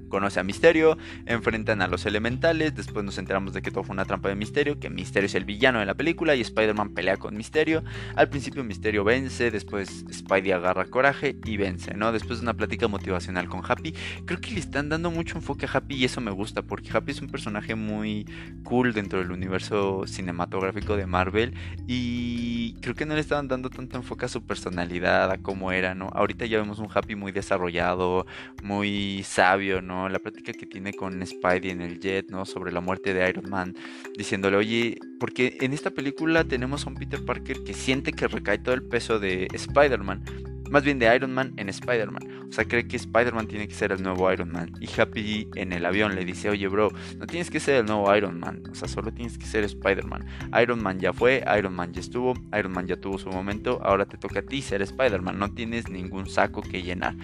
[0.10, 4.06] conoce a Misterio, enfrentan a los elementales, después nos enteramos de que todo fue una
[4.06, 7.38] trampa de Misterio, que Misterio es el villano de la película y Spider-Man pelea con
[7.38, 7.84] Misterio.
[8.16, 12.12] Al principio Misterio vence, después Spidey agarra coraje y vence, ¿no?
[12.12, 13.94] Después de una plática motivacional con Happy,
[14.26, 17.12] creo que le están dando mucho enfoque a Happy y eso me gusta porque Happy
[17.12, 18.26] es un personaje muy
[18.64, 21.54] cool dentro del universo cinematográfico de Marvel
[21.88, 25.96] y creo que no le estaban dando tanto enfoque a su personalidad, a cómo era,
[25.96, 26.10] ¿no?
[26.14, 28.26] Ahorita ya vemos un Happy muy desarrollado,
[28.64, 29.99] muy sabio, ¿no?
[30.08, 32.46] La práctica que tiene con Spidey en el jet, ¿no?
[32.46, 33.76] Sobre la muerte de Iron Man,
[34.16, 38.60] diciéndole, oye, porque en esta película tenemos a un Peter Parker que siente que recae
[38.60, 40.24] todo el peso de Spider-Man,
[40.70, 42.29] más bien de Iron Man en Spider-Man.
[42.50, 44.72] O sea, cree que Spider-Man tiene que ser el nuevo Iron Man.
[44.82, 48.14] Y Happy en el avión le dice, oye, bro, no tienes que ser el nuevo
[48.16, 48.64] Iron Man.
[48.72, 50.26] O sea, solo tienes que ser Spider-Man.
[50.60, 53.80] Iron Man ya fue, Iron Man ya estuvo, Iron Man ya tuvo su momento.
[53.84, 55.38] Ahora te toca a ti ser Spider-Man.
[55.38, 57.16] No tienes ningún saco que llenar.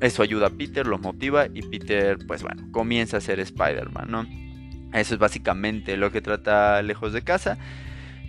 [0.00, 4.26] Eso ayuda a Peter, lo motiva y Peter, pues bueno, comienza a ser Spider-Man, ¿no?
[4.92, 7.58] Eso es básicamente lo que trata Lejos de Casa.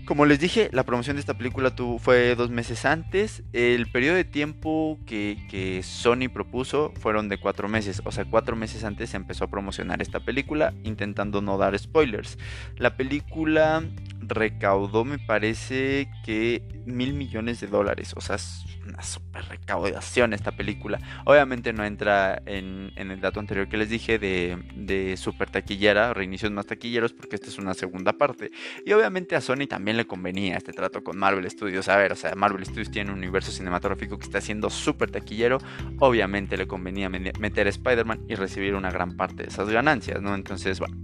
[0.05, 3.41] Como les dije, la promoción de esta película fue dos meses antes.
[3.53, 8.03] El periodo de tiempo que, Sony propuso fueron de cuatro meses.
[8.05, 12.37] O sea, cuatro meses antes se empezó a promocionar esta película, intentando no dar spoilers.
[12.77, 13.83] La película
[14.21, 18.13] recaudó, me parece que mil millones de dólares.
[18.15, 18.37] O sea,
[18.85, 20.99] una super recaudación esta película.
[21.25, 26.51] Obviamente no entra en, el dato anterior que les dije de, de super taquillera, reinicios
[26.51, 28.51] más taquilleros, porque esta es una segunda parte.
[28.85, 31.87] Y obviamente a Sony también le convenía este trato con Marvel Studios.
[31.89, 35.59] A ver, o sea, Marvel Studios tiene un universo cinematográfico que está siendo súper taquillero.
[35.99, 40.35] Obviamente le convenía meter a Spider-Man y recibir una gran parte de esas ganancias, ¿no?
[40.35, 40.97] Entonces, bueno.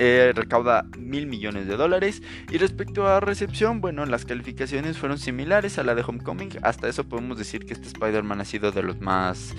[0.00, 2.22] Eh, recauda mil millones de dólares.
[2.50, 6.50] Y respecto a recepción, bueno, las calificaciones fueron similares a la de Homecoming.
[6.62, 9.56] Hasta eso podemos decir que este Spider-Man ha sido de los más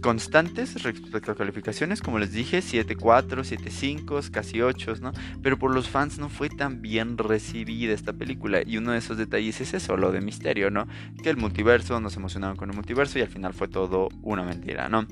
[0.00, 5.12] constantes respecto a calificaciones, como les dije, 7.4, 7.5, casi 8, ¿no?
[5.42, 9.18] Pero por los fans no fue tan bien recibida esta película y uno de esos
[9.18, 10.86] detalles es eso, lo de misterio, ¿no?
[11.22, 14.88] Que el multiverso, nos emocionaron con el multiverso y al final fue todo una mentira,
[14.88, 15.06] ¿no?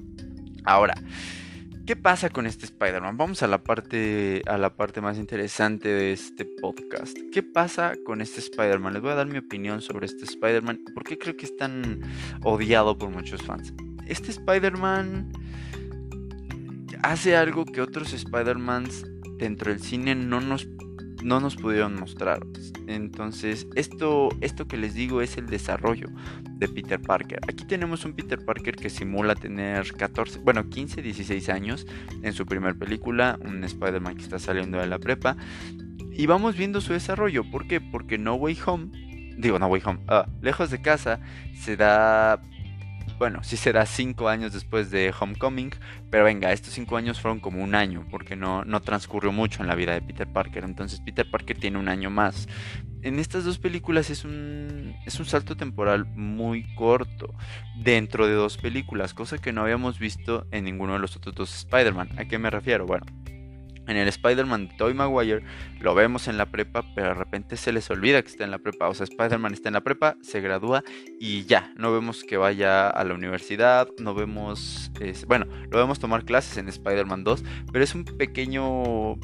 [0.64, 0.94] Ahora,
[1.86, 3.16] ¿Qué pasa con este Spider-Man?
[3.16, 7.16] Vamos a la parte a la parte más interesante de este podcast.
[7.32, 8.94] ¿Qué pasa con este Spider-Man?
[8.94, 10.80] Les voy a dar mi opinión sobre este Spider-Man.
[10.92, 12.02] ¿Por qué creo que es tan
[12.42, 13.72] odiado por muchos fans?
[14.08, 15.30] Este Spider-Man
[17.04, 19.06] hace algo que otros Spider-Mans
[19.38, 20.66] dentro del cine no nos
[21.26, 22.46] no nos pudieron mostrar.
[22.86, 26.06] Entonces, esto, esto que les digo es el desarrollo
[26.52, 27.40] de Peter Parker.
[27.48, 31.84] Aquí tenemos un Peter Parker que simula tener 14, bueno, 15, 16 años
[32.22, 35.36] en su primer película, un Spider-Man que está saliendo de la prepa.
[36.12, 37.42] Y vamos viendo su desarrollo.
[37.50, 37.80] ¿Por qué?
[37.80, 38.90] Porque No Way Home,
[39.36, 41.18] digo No Way Home, ah, lejos de casa,
[41.54, 42.40] se da
[43.18, 45.70] bueno, sí será cinco años después de Homecoming,
[46.10, 49.68] pero venga, estos cinco años fueron como un año, porque no, no transcurrió mucho en
[49.68, 52.48] la vida de Peter Parker, entonces Peter Parker tiene un año más.
[53.02, 57.34] En estas dos películas es un, es un salto temporal muy corto
[57.76, 61.56] dentro de dos películas, cosa que no habíamos visto en ninguno de los otros dos
[61.56, 62.18] Spider-Man.
[62.18, 62.84] ¿A qué me refiero?
[62.84, 63.06] Bueno,
[63.86, 65.42] en el Spider-Man de Tobey Maguire
[65.80, 68.58] lo vemos en la prepa, pero de repente se les olvida que está en la
[68.58, 68.88] prepa.
[68.88, 70.82] O sea, Spider-Man está en la prepa, se gradúa
[71.20, 71.72] y ya.
[71.76, 74.90] No vemos que vaya a la universidad, no vemos...
[75.26, 79.16] bueno, lo vemos tomar clases en Spider-Man 2, pero es un pequeño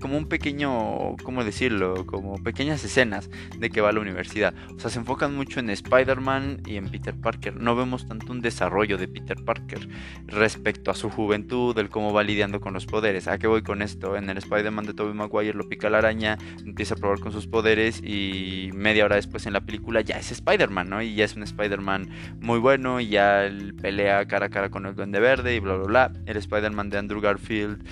[0.00, 2.06] como un pequeño, ¿cómo decirlo?
[2.06, 4.54] Como pequeñas escenas de que va a la universidad.
[4.76, 7.56] O sea, se enfocan mucho en Spider-Man y en Peter Parker.
[7.56, 9.88] No vemos tanto un desarrollo de Peter Parker
[10.26, 13.28] respecto a su juventud, el cómo va lidiando con los poderes.
[13.28, 14.16] ¿A qué voy con esto?
[14.16, 17.46] En el Spider-Man de Tobey Maguire lo pica la araña, empieza a probar con sus
[17.46, 21.02] poderes y media hora después en la película ya es Spider-Man, ¿no?
[21.02, 22.08] Y ya es un Spider-Man
[22.40, 25.86] muy bueno y ya pelea cara a cara con el Duende Verde y bla, bla,
[25.86, 26.12] bla.
[26.26, 27.84] El Spider-Man de Andrew Garfield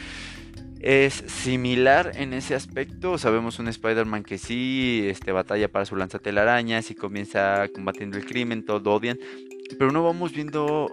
[0.84, 3.16] es similar en ese aspecto.
[3.16, 8.66] Sabemos un Spider-Man que sí este, batalla para su lanzatelarañas y comienza combatiendo el crimen,
[8.66, 9.18] todo odian.
[9.78, 10.90] Pero no vamos viendo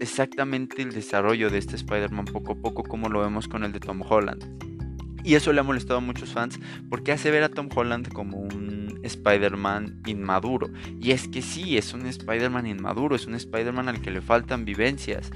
[0.00, 3.80] exactamente el desarrollo de este Spider-Man poco a poco como lo vemos con el de
[3.80, 4.44] Tom Holland.
[5.24, 8.36] Y eso le ha molestado a muchos fans porque hace ver a Tom Holland como
[8.36, 10.70] un Spider-Man inmaduro.
[11.00, 14.64] Y es que sí, es un Spider-Man inmaduro, es un Spider-Man al que le faltan
[14.64, 15.30] vivencias.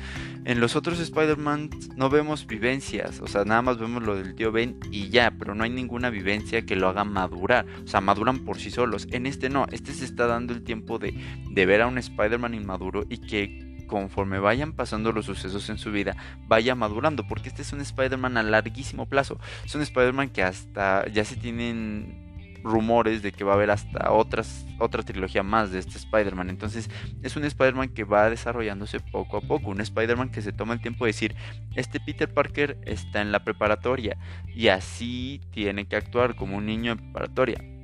[0.44, 4.52] En los otros Spider-Man no vemos vivencias, o sea, nada más vemos lo del tío
[4.52, 7.66] Ben y ya, pero no hay ninguna vivencia que lo haga madurar.
[7.84, 9.08] O sea, maduran por sí solos.
[9.10, 11.14] En este no, este se está dando el tiempo de,
[11.50, 15.92] de ver a un Spider-Man inmaduro y que conforme vayan pasando los sucesos en su
[15.92, 19.38] vida, vaya madurando, porque este es un Spider-Man a larguísimo plazo.
[19.64, 22.25] Es un Spider-Man que hasta ya se tienen
[22.62, 26.50] rumores de que va a haber hasta otras, otra trilogía más de este Spider-Man.
[26.50, 26.90] Entonces
[27.22, 29.70] es un Spider-Man que va desarrollándose poco a poco.
[29.70, 31.36] Un Spider-Man que se toma el tiempo de decir,
[31.74, 34.16] este Peter Parker está en la preparatoria
[34.54, 37.75] y así tiene que actuar como un niño en preparatoria.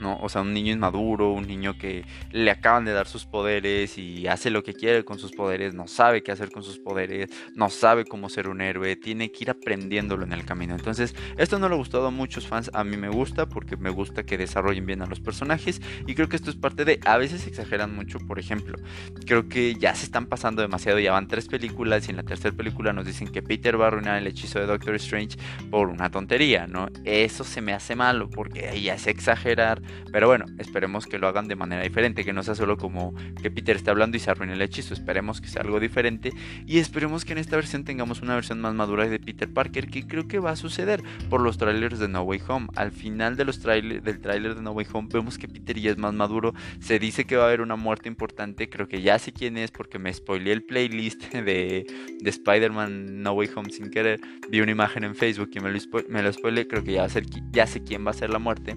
[0.00, 0.18] ¿No?
[0.20, 4.26] O sea, un niño inmaduro, un niño que le acaban de dar sus poderes y
[4.26, 7.70] hace lo que quiere con sus poderes, no sabe qué hacer con sus poderes, no
[7.70, 10.74] sabe cómo ser un héroe, tiene que ir aprendiéndolo en el camino.
[10.74, 13.90] Entonces, esto no le ha gustado a muchos fans, a mí me gusta porque me
[13.90, 17.16] gusta que desarrollen bien a los personajes y creo que esto es parte de, a
[17.18, 18.78] veces exageran mucho, por ejemplo,
[19.26, 22.56] creo que ya se están pasando demasiado, ya van tres películas y en la tercera
[22.56, 25.36] película nos dicen que Peter va a arruinar el hechizo de Doctor Strange
[25.70, 26.88] por una tontería, ¿no?
[27.04, 29.82] Eso se me hace malo porque ahí es exagerar
[30.12, 33.50] pero bueno, esperemos que lo hagan de manera diferente, que no sea solo como que
[33.50, 34.94] Peter está hablando y se arruine el hechizo.
[34.94, 36.32] Esperemos que sea algo diferente
[36.66, 40.06] y esperemos que en esta versión tengamos una versión más madura de Peter Parker, que
[40.06, 42.68] creo que va a suceder por los trailers de No Way Home.
[42.76, 45.98] Al final de los del trailer de No Way Home vemos que Peter ya es
[45.98, 46.54] más maduro.
[46.80, 48.68] Se dice que va a haber una muerte importante.
[48.68, 51.86] Creo que ya sé quién es porque me spoileé el playlist de,
[52.20, 54.20] de Spider-Man No Way Home sin querer.
[54.48, 56.66] Vi una imagen en Facebook y me lo, me spoileé.
[56.66, 57.06] Creo que ya,
[57.52, 58.76] ya sé quién va a ser la muerte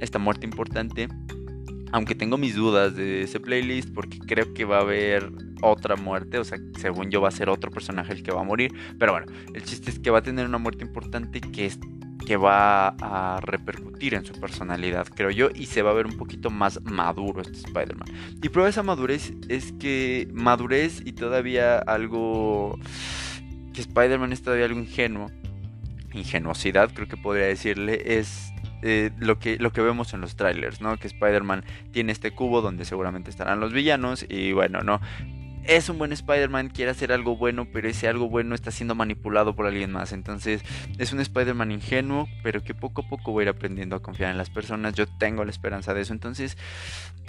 [0.00, 1.08] esta muerte importante.
[1.92, 5.30] Aunque tengo mis dudas de ese playlist porque creo que va a haber
[5.62, 8.44] otra muerte, o sea, según yo va a ser otro personaje el que va a
[8.44, 8.72] morir.
[8.98, 11.78] Pero bueno, el chiste es que va a tener una muerte importante que es
[12.26, 16.16] que va a repercutir en su personalidad, creo yo, y se va a ver un
[16.16, 18.08] poquito más maduro este Spider-Man.
[18.42, 22.78] Y prueba esa madurez es que madurez y todavía algo
[23.72, 25.30] que Spider-Man es todavía algo ingenuo,
[26.12, 30.80] ingenuosidad creo que podría decirle, es eh, lo, que, lo que vemos en los trailers,
[30.80, 30.96] ¿no?
[30.96, 35.00] Que Spider-Man tiene este cubo donde seguramente estarán los villanos y bueno, ¿no?
[35.66, 39.56] es un buen Spider-Man, quiere hacer algo bueno, pero ese algo bueno está siendo manipulado
[39.56, 40.12] por alguien más.
[40.12, 40.62] Entonces
[40.98, 44.30] es un Spider-Man ingenuo, pero que poco a poco va a ir aprendiendo a confiar
[44.30, 44.94] en las personas.
[44.94, 46.12] Yo tengo la esperanza de eso.
[46.12, 46.56] Entonces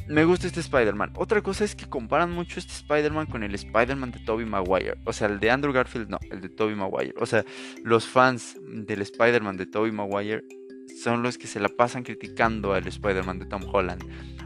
[0.07, 1.13] me gusta este Spider-Man.
[1.15, 4.95] Otra cosa es que comparan mucho este Spider-Man con el Spider-Man de Tobey Maguire.
[5.05, 7.13] O sea, el de Andrew Garfield no, el de Tobey Maguire.
[7.19, 7.45] O sea,
[7.83, 10.43] los fans del Spider-Man de Tobey Maguire
[10.87, 14.03] son los que se la pasan criticando al Spider-Man de Tom Holland.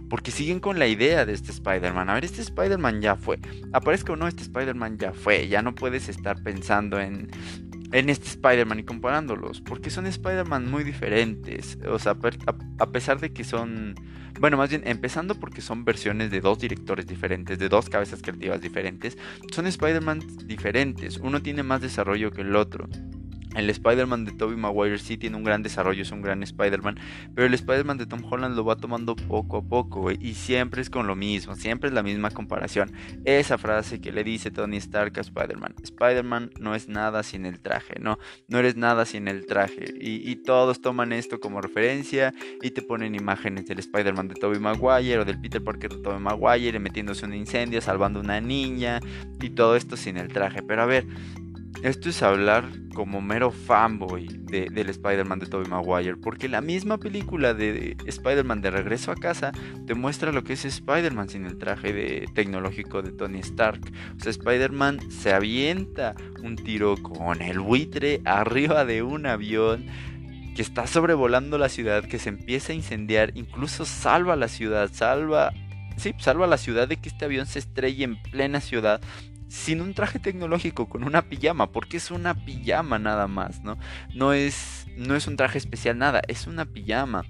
[0.10, 2.10] Porque siguen con la idea de este Spider-Man.
[2.10, 3.39] A ver, este Spider-Man ya fue.
[3.73, 5.47] Aparezca o no, este Spider-Man ya fue.
[5.47, 7.30] Ya no puedes estar pensando en,
[7.91, 9.62] en este Spider-Man y comparándolos.
[9.62, 11.78] Porque son Spider-Man muy diferentes.
[11.88, 12.17] O sea,
[12.80, 13.94] a, pesar de que son...
[14.40, 18.62] Bueno, más bien, empezando porque son versiones de dos directores diferentes, de dos cabezas creativas
[18.62, 19.17] diferentes.
[19.52, 21.17] Son Spider-Man diferentes.
[21.17, 22.87] Uno tiene más desarrollo que el otro.
[23.56, 27.00] El Spider-Man de Tobey Maguire sí tiene un gran desarrollo, es un gran Spider-Man,
[27.33, 30.89] pero el Spider-Man de Tom Holland lo va tomando poco a poco, y siempre es
[30.89, 32.91] con lo mismo, siempre es la misma comparación.
[33.25, 37.60] Esa frase que le dice Tony Stark a Spider-Man, Spider-Man no es nada sin el
[37.60, 42.71] traje, no, no eres nada sin el traje, y, todos toman esto como referencia y
[42.71, 46.79] te ponen imágenes del Spider-Man de Tobey Maguire o del Peter Parker de Tobey Maguire
[46.79, 49.00] metiéndose en un incendio, salvando una niña,
[49.41, 51.06] y todo esto sin el traje, pero a ver,
[51.84, 57.54] esto es hablar como mero fanboy del Spider-Man de Tobey Maguire, porque la misma película
[57.54, 59.52] de Spider-Man de Regreso a Casa
[59.88, 63.80] te muestra lo que es Spider-Man sin el traje de, tecnológico de Tony Stark.
[64.17, 69.86] O sea, Spider-Man se avienta un tiro con el buitre arriba de un avión
[70.56, 75.54] que está sobrevolando la ciudad, que se empieza a incendiar, incluso salva la ciudad, salva
[75.96, 79.02] sí, salva la ciudad de que este avión se estrelle en plena ciudad
[79.50, 83.77] sin un traje tecnológico, con una pijama, porque es una pijama nada más, ¿no?
[84.13, 87.23] No es, no es un traje especial nada, es una pijama.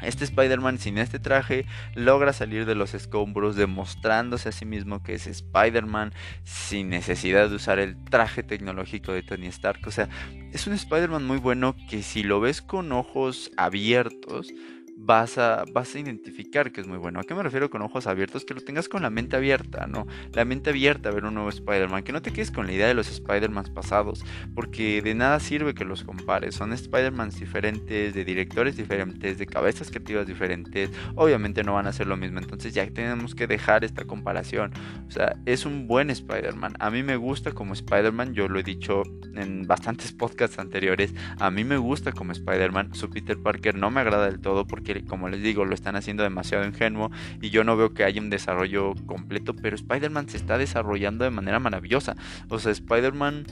[0.00, 5.14] Este Spider-Man sin este traje logra salir de los escombros demostrándose a sí mismo que
[5.14, 9.80] es Spider-Man sin necesidad de usar el traje tecnológico de Tony Stark.
[9.86, 10.08] O sea,
[10.52, 14.52] es un Spider-Man muy bueno que si lo ves con ojos abiertos,
[15.00, 17.20] vas a, vas a identificar que es muy bueno.
[17.20, 18.44] ¿A qué me refiero con ojos abiertos?
[18.44, 20.06] Que lo tengas con la mente abierta, ¿no?
[20.32, 22.02] La mente abierta a ver un nuevo Spider-Man.
[22.02, 24.24] Que no te quedes con la idea de los Spider-Man pasados,
[24.54, 26.56] porque de nada sirve que los compares.
[26.56, 30.90] Son Spider-Mans diferentes, de directores diferentes, de cabezas creativas diferentes.
[31.14, 34.72] Obviamente no van a ser lo mismo, entonces ya tenemos que dejar esta comparación.
[35.06, 36.74] O sea, es un buen Spider-Man.
[36.80, 39.02] A mí me gusta como Spider-Man, yo lo he dicho
[39.34, 41.14] en bastantes podcasts anteriores.
[41.38, 42.94] A mí me gusta como Spider-Man.
[42.94, 46.22] Su Peter Parker no me agrada del todo porque como les digo, lo están haciendo
[46.22, 47.10] demasiado ingenuo
[47.40, 51.30] y yo no veo que haya un desarrollo completo, pero Spider-Man se está desarrollando de
[51.30, 52.16] manera maravillosa.
[52.48, 53.44] O sea, Spider-Man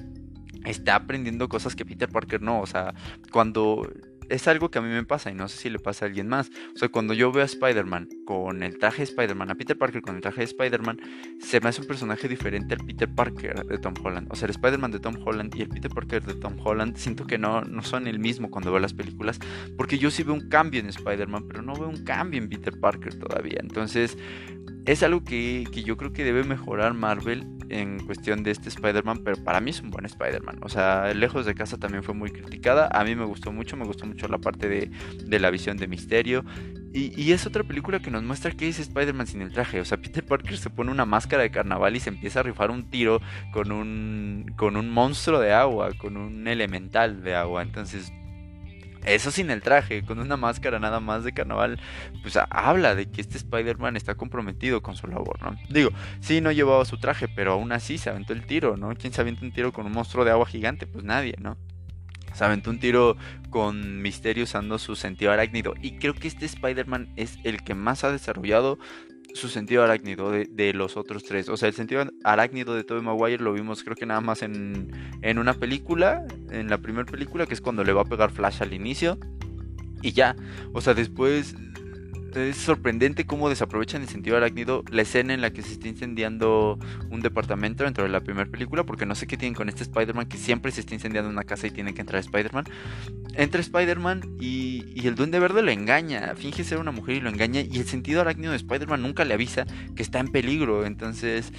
[0.65, 2.61] está aprendiendo cosas que Peter Parker no.
[2.61, 2.95] O sea,
[3.31, 3.89] cuando
[4.29, 6.29] es algo que a mí me pasa y no sé si le pasa a alguien
[6.29, 6.51] más.
[6.75, 10.03] O sea, cuando yo veo a Spider-Man con el traje de Spider-Man, a Peter Parker
[10.03, 11.01] con el traje de Spider-Man,
[11.41, 14.29] se me hace un personaje diferente al Peter Parker de Tom Holland.
[14.31, 17.27] O sea, el Spider-Man de Tom Holland y el Peter Parker de Tom Holland siento
[17.27, 19.39] que no, no son el mismo cuando veo las películas,
[19.77, 22.79] porque yo sí veo un cambio en Spider-Man, pero no veo un cambio en Peter
[22.79, 23.59] Parker todavía.
[23.61, 24.17] Entonces,
[24.87, 29.43] es algo que, yo creo que debe mejorar Marvel en cuestión de este Spider-Man, pero
[29.43, 30.61] para mí es un buen Spider-Man.
[30.63, 32.89] O sea, Lejos de Casa también fue muy criticada.
[32.93, 36.45] A mí me gustó mucho, me gustó mucho la parte de, la visión de misterio.
[36.93, 39.81] Y, y, es otra película que nos muestra que es Spider-Man sin el traje.
[39.81, 42.71] O sea, Peter Parker se pone una máscara de carnaval y se empieza a rifar
[42.71, 43.21] un tiro
[43.53, 47.63] con un, con un monstruo de agua, con un elemental de agua.
[47.63, 48.13] Entonces,
[49.07, 51.79] eso sin el traje, con una máscara nada más de carnaval,
[52.23, 55.57] pues habla de que este Spider-Man está comprometido con su labor, ¿no?
[55.71, 55.91] Digo,
[56.21, 58.95] sí, no llevaba su traje, pero aún así se aventó el tiro, ¿no?
[58.97, 60.89] ¿Quién se avienta un tiro con un monstruo de agua gigante?
[60.89, 61.57] Pues nadie, ¿no?
[62.37, 63.17] Se aventó un tiro
[63.49, 65.73] con Misterio usando su sentido arácnido.
[65.81, 68.79] Y creo que este Spider-Man es el que más ha desarrollado
[69.33, 71.49] su sentido arácnido de, los otros tres.
[71.49, 74.93] O sea, el sentido arácnido de Tobey Maguire lo vimos creo que nada más en,
[75.23, 78.63] en una película, en la primera película, que es cuando le va a pegar Flash
[78.63, 79.19] al inicio.
[80.03, 80.37] Y ya,
[80.75, 81.55] o sea, después
[82.37, 86.79] es sorprendente cómo desaprovechan el sentido arácnido la escena en la que se está incendiando
[87.11, 90.27] un departamento dentro de la primera película, porque no sé qué tienen con este Spider-Man
[90.27, 92.65] que siempre se está incendiando una casa y tiene que entrar Spider-Man.
[93.35, 97.29] Entra Spider-Man y, y, el duende verde lo engaña, finge ser una mujer y lo
[97.29, 101.53] engaña, y el sentido arácnido de Spider-Man nunca le avisa que está en peligro, entonces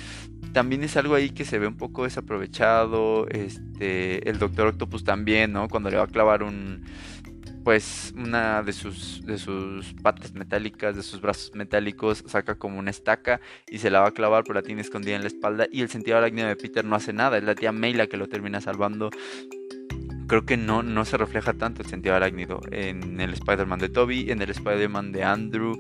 [0.54, 5.54] también es algo ahí que se ve un poco desaprovechado, este, el Doctor Octopus también,
[5.54, 5.68] ¿no?
[5.68, 6.84] Cuando le va a clavar un
[7.68, 12.92] pues una de sus, de sus patas metálicas, de sus brazos metálicos, saca como una
[12.92, 15.68] estaca y se la va a clavar, pero la tiene escondida en la espalda.
[15.70, 18.16] Y el sentido arácnido de Peter no hace nada, es la tía May la que
[18.16, 19.10] lo termina salvando
[20.28, 24.32] creo que no, no se refleja tanto el sentido arácnido en el Spider-Man de Toby,
[24.32, 25.78] en el Spider-Man de Andrew.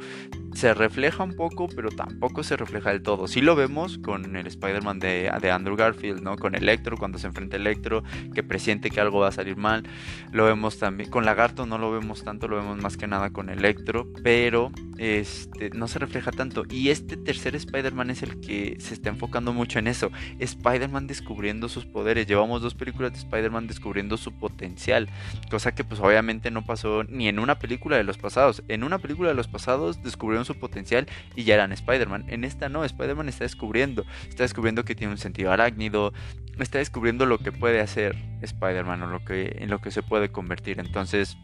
[0.53, 3.27] Se refleja un poco, pero tampoco se refleja del todo.
[3.27, 6.35] Sí lo vemos con el Spider-Man de, de, Andrew Garfield, ¿no?
[6.37, 9.83] Con Electro, cuando se enfrenta a Electro, que presiente que algo va a salir mal.
[10.31, 11.11] Lo vemos también.
[11.11, 15.69] Con Lagarto no lo vemos tanto, lo vemos más que nada con Electro, pero este,
[15.71, 16.63] no se refleja tanto.
[16.69, 20.11] Y este tercer Spider-Man es el que se está enfocando mucho en eso.
[20.39, 22.25] Spider-Man descubriendo sus poderes.
[22.25, 25.09] Llevamos dos películas de Spider-Man descubriendo su potencial,
[25.49, 28.63] cosa que pues obviamente no pasó ni en una película de los pasados.
[28.67, 32.25] En una película de los pasados descubrieron su potencial y ya eran Spider-Man.
[32.27, 36.13] En esta no, Spider-Man está descubriendo, está descubriendo que tiene un sentido arácnido,
[36.59, 40.29] está descubriendo lo que puede hacer Spider-Man o lo que, en lo que se puede
[40.29, 40.79] convertir.
[40.79, 41.37] Entonces,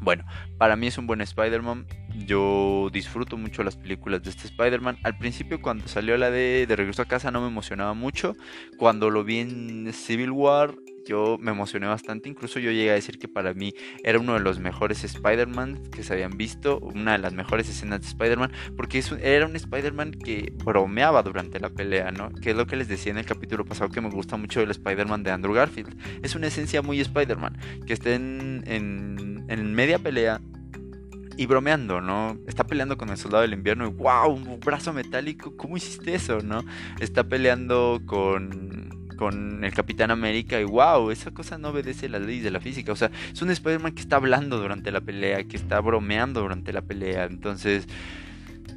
[0.00, 0.24] bueno,
[0.58, 1.86] para mí es un buen Spider-Man.
[2.26, 4.98] Yo disfruto mucho las películas de este Spider-Man.
[5.02, 8.34] Al principio cuando salió la de, de Regreso a Casa no me emocionaba mucho.
[8.78, 10.74] Cuando lo vi en Civil War
[11.10, 14.40] yo me emocioné bastante, incluso yo llegué a decir que para mí era uno de
[14.40, 19.02] los mejores Spider-Man que se habían visto, una de las mejores escenas de Spider-Man, porque
[19.20, 22.30] era un Spider-Man que bromeaba durante la pelea, ¿no?
[22.30, 24.70] Que es lo que les decía en el capítulo pasado que me gusta mucho el
[24.70, 25.96] Spider-Man de Andrew Garfield.
[26.22, 27.58] Es una esencia muy Spider-Man,
[27.88, 30.40] que esté en, en media pelea
[31.36, 32.38] y bromeando, ¿no?
[32.46, 36.38] Está peleando con el soldado del invierno y wow, un brazo metálico, ¿cómo hiciste eso,
[36.40, 36.62] no?
[37.00, 42.42] Está peleando con, con el Capitán América y wow, esa cosa no obedece las leyes
[42.42, 45.58] de la física, o sea, es un Spider-Man que está hablando durante la pelea, que
[45.58, 47.86] está bromeando durante la pelea, entonces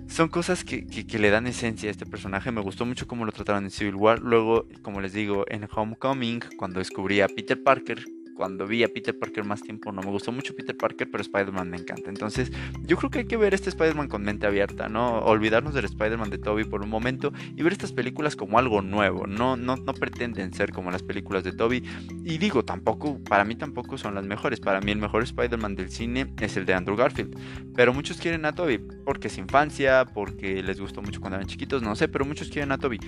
[0.09, 2.51] son cosas que, que, le dan esencia a este personaje.
[2.51, 4.19] Me gustó mucho cómo lo trataron en Civil War.
[4.19, 9.17] Luego, como les digo, en Homecoming, cuando descubrí a Peter Parker, cuando vi a Peter
[9.17, 12.09] Parker más tiempo no me gustó mucho Peter Parker, pero Spider-Man me encanta.
[12.09, 15.19] Entonces, yo creo que hay que ver este Spider-Man con mente abierta, ¿no?
[15.19, 19.27] Olvidarnos del Spider-Man de Toby por un momento y ver estas películas como algo nuevo.
[19.27, 21.83] No, no, no pretenden ser como las películas de Toby.
[22.23, 24.59] Y digo, tampoco, para mí tampoco son las mejores.
[24.59, 27.37] Para mí el mejor Spider-Man del cine es el de Andrew Garfield.
[27.75, 31.81] Pero muchos quieren a Toby porque es infancia, porque les gustó mucho cuando eran chiquitos,
[31.81, 32.99] no sé, pero muchos quieren a Toby.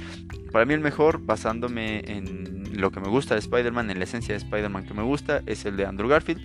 [0.52, 4.34] Para mí el mejor, basándome en lo que me gusta de Spider-Man, en la esencia
[4.34, 6.42] de Spider-Man que me gusta, es el de Andrew Garfield.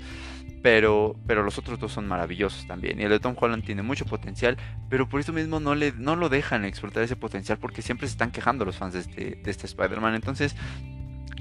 [0.62, 3.00] Pero, pero los otros dos son maravillosos también.
[3.00, 4.58] Y el de Tom Holland tiene mucho potencial,
[4.90, 8.12] pero por eso mismo no, le, no lo dejan explotar ese potencial porque siempre se
[8.12, 10.14] están quejando los fans de este, de este Spider-Man.
[10.14, 10.54] Entonces,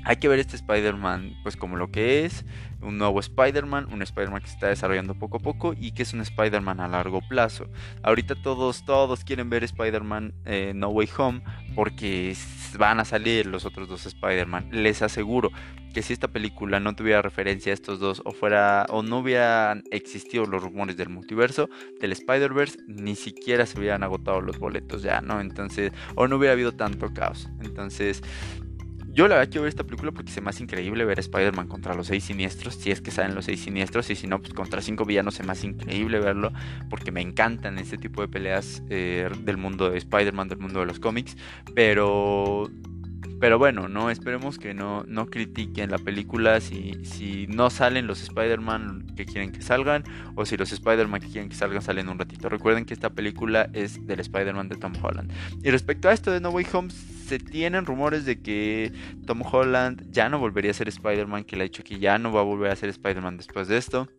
[0.05, 2.45] hay que ver este Spider-Man pues como lo que es,
[2.81, 6.13] un nuevo Spider-Man, un Spider-Man que se está desarrollando poco a poco y que es
[6.13, 7.67] un Spider-Man a largo plazo.
[8.03, 11.41] Ahorita todos, todos quieren ver Spider-Man eh, No Way Home
[11.75, 12.35] porque
[12.77, 14.69] van a salir los otros dos Spider-Man.
[14.71, 15.51] Les aseguro
[15.93, 19.83] que si esta película no tuviera referencia a estos dos o fuera o no hubieran
[19.91, 21.69] existido los rumores del multiverso
[21.99, 25.41] del Spider-Verse, ni siquiera se hubieran agotado los boletos ya, ¿no?
[25.41, 27.49] Entonces, o no hubiera habido tanto caos.
[27.61, 28.21] Entonces,
[29.19, 31.67] yo la verdad quiero ver esta película porque se me hace increíble ver a Spider-Man
[31.67, 34.53] contra los seis siniestros, si es que salen los seis siniestros, y si no, pues
[34.53, 36.53] contra cinco villanos se me hace increíble verlo,
[36.89, 40.85] porque me encantan este tipo de peleas eh, del mundo de Spider-Man, del mundo de
[40.85, 41.35] los cómics,
[41.75, 42.71] pero
[43.39, 48.21] pero bueno, no esperemos que no, no critiquen la película si, si no salen los
[48.21, 50.03] Spider-Man que quieren que salgan
[50.35, 52.49] o si los Spider-Man que quieren que salgan salen un ratito.
[52.49, 55.31] Recuerden que esta película es del Spider-Man de Tom Holland.
[55.63, 58.91] Y respecto a esto de No Way Home, se tienen rumores de que
[59.25, 62.33] Tom Holland ya no volvería a ser Spider-Man, que le ha dicho que ya no
[62.33, 64.09] va a volver a ser Spider-Man después de esto.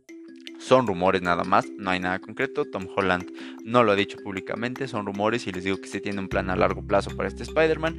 [0.61, 2.67] Son rumores nada más, no hay nada concreto.
[2.67, 3.33] Tom Holland
[3.65, 6.51] no lo ha dicho públicamente, son rumores y les digo que se tiene un plan
[6.51, 7.97] a largo plazo para este Spider-Man.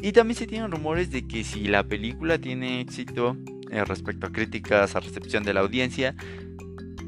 [0.00, 3.36] Y también se tienen rumores de que si la película tiene éxito
[3.70, 6.16] eh, respecto a críticas, a recepción de la audiencia,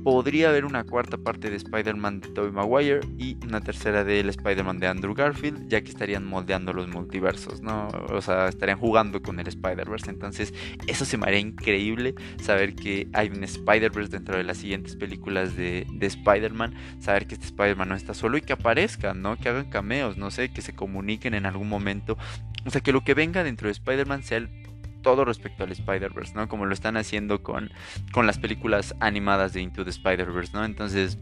[0.05, 4.79] podría haber una cuarta parte de Spider-Man de Tobey Maguire y una tercera del Spider-Man
[4.79, 7.89] de Andrew Garfield, ya que estarían moldeando los multiversos, ¿no?
[8.11, 10.11] O sea, estarían jugando con el Spider-Verse.
[10.11, 10.53] Entonces,
[10.87, 15.57] eso se me haría increíble saber que hay un Spider-Verse dentro de las siguientes películas
[15.57, 19.37] de, de Spider-Man, saber que este Spider-Man no está solo y que aparezcan, ¿no?
[19.37, 22.19] Que hagan cameos, no sé, que se comuniquen en algún momento.
[22.67, 24.64] O sea, que lo que venga dentro de Spider-Man sea el
[25.05, 26.49] todo respecto al Spider-Verse, ¿no?
[26.49, 27.71] Como lo están haciendo con,
[28.11, 30.65] con las películas animadas de Into the Spider-Verse, ¿no?
[30.65, 31.19] Entonces,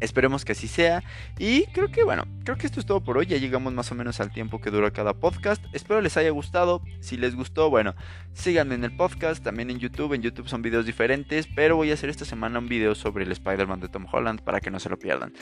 [0.00, 1.02] Esperemos que así sea.
[1.38, 3.26] Y creo que bueno, creo que esto es todo por hoy.
[3.26, 5.62] Ya llegamos más o menos al tiempo que dura cada podcast.
[5.72, 6.82] Espero les haya gustado.
[7.00, 7.94] Si les gustó, bueno,
[8.32, 10.14] síganme en el podcast, también en YouTube.
[10.14, 13.32] En YouTube son videos diferentes, pero voy a hacer esta semana un video sobre el
[13.32, 15.32] Spider-Man de Tom Holland para que no se lo pierdan.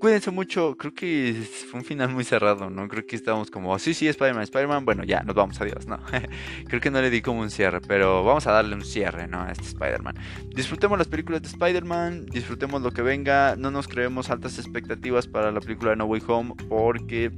[0.00, 0.76] Cuídense mucho.
[0.76, 1.34] Creo que
[1.70, 2.86] fue un final muy cerrado, ¿no?
[2.88, 4.84] Creo que estábamos como, sí, sí, Spider-Man, Spider-Man.
[4.84, 5.98] Bueno, ya, nos vamos, adiós, ¿no?
[6.68, 9.42] creo que no le di como un cierre, pero vamos a darle un cierre, ¿no?
[9.42, 10.16] A este Spider-Man.
[10.54, 15.50] Disfrutemos las películas de Spider-Man, disfrutemos lo que venga, no nos creemos altas expectativas para
[15.50, 17.32] la película de No Way Home porque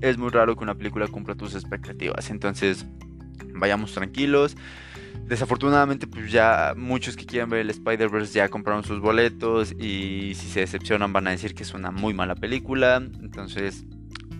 [0.00, 2.30] es muy raro que una película cumpla tus expectativas.
[2.30, 2.86] Entonces,
[3.52, 4.56] vayamos tranquilos.
[5.26, 10.48] Desafortunadamente, pues ya muchos que quieran ver el Spider-Verse ya compraron sus boletos y si
[10.48, 12.96] se decepcionan van a decir que es una muy mala película.
[12.96, 13.84] Entonces,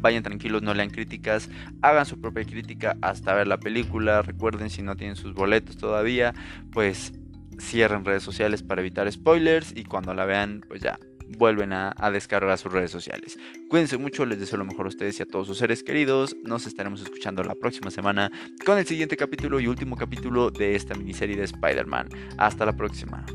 [0.00, 1.50] vayan tranquilos, no lean críticas,
[1.82, 4.22] hagan su propia crítica hasta ver la película.
[4.22, 6.32] Recuerden, si no tienen sus boletos todavía,
[6.72, 7.12] pues
[7.60, 10.98] cierren redes sociales para evitar spoilers y cuando la vean, pues ya
[11.36, 13.38] vuelven a, descargar sus redes sociales.
[13.68, 16.36] Cuídense mucho, les deseo lo mejor a ustedes y a todos sus seres queridos.
[16.42, 18.30] Nos estaremos escuchando la próxima semana
[18.64, 22.08] con el siguiente capítulo y último capítulo de esta miniserie de Spider-Man.
[22.38, 23.26] Hasta la próxima.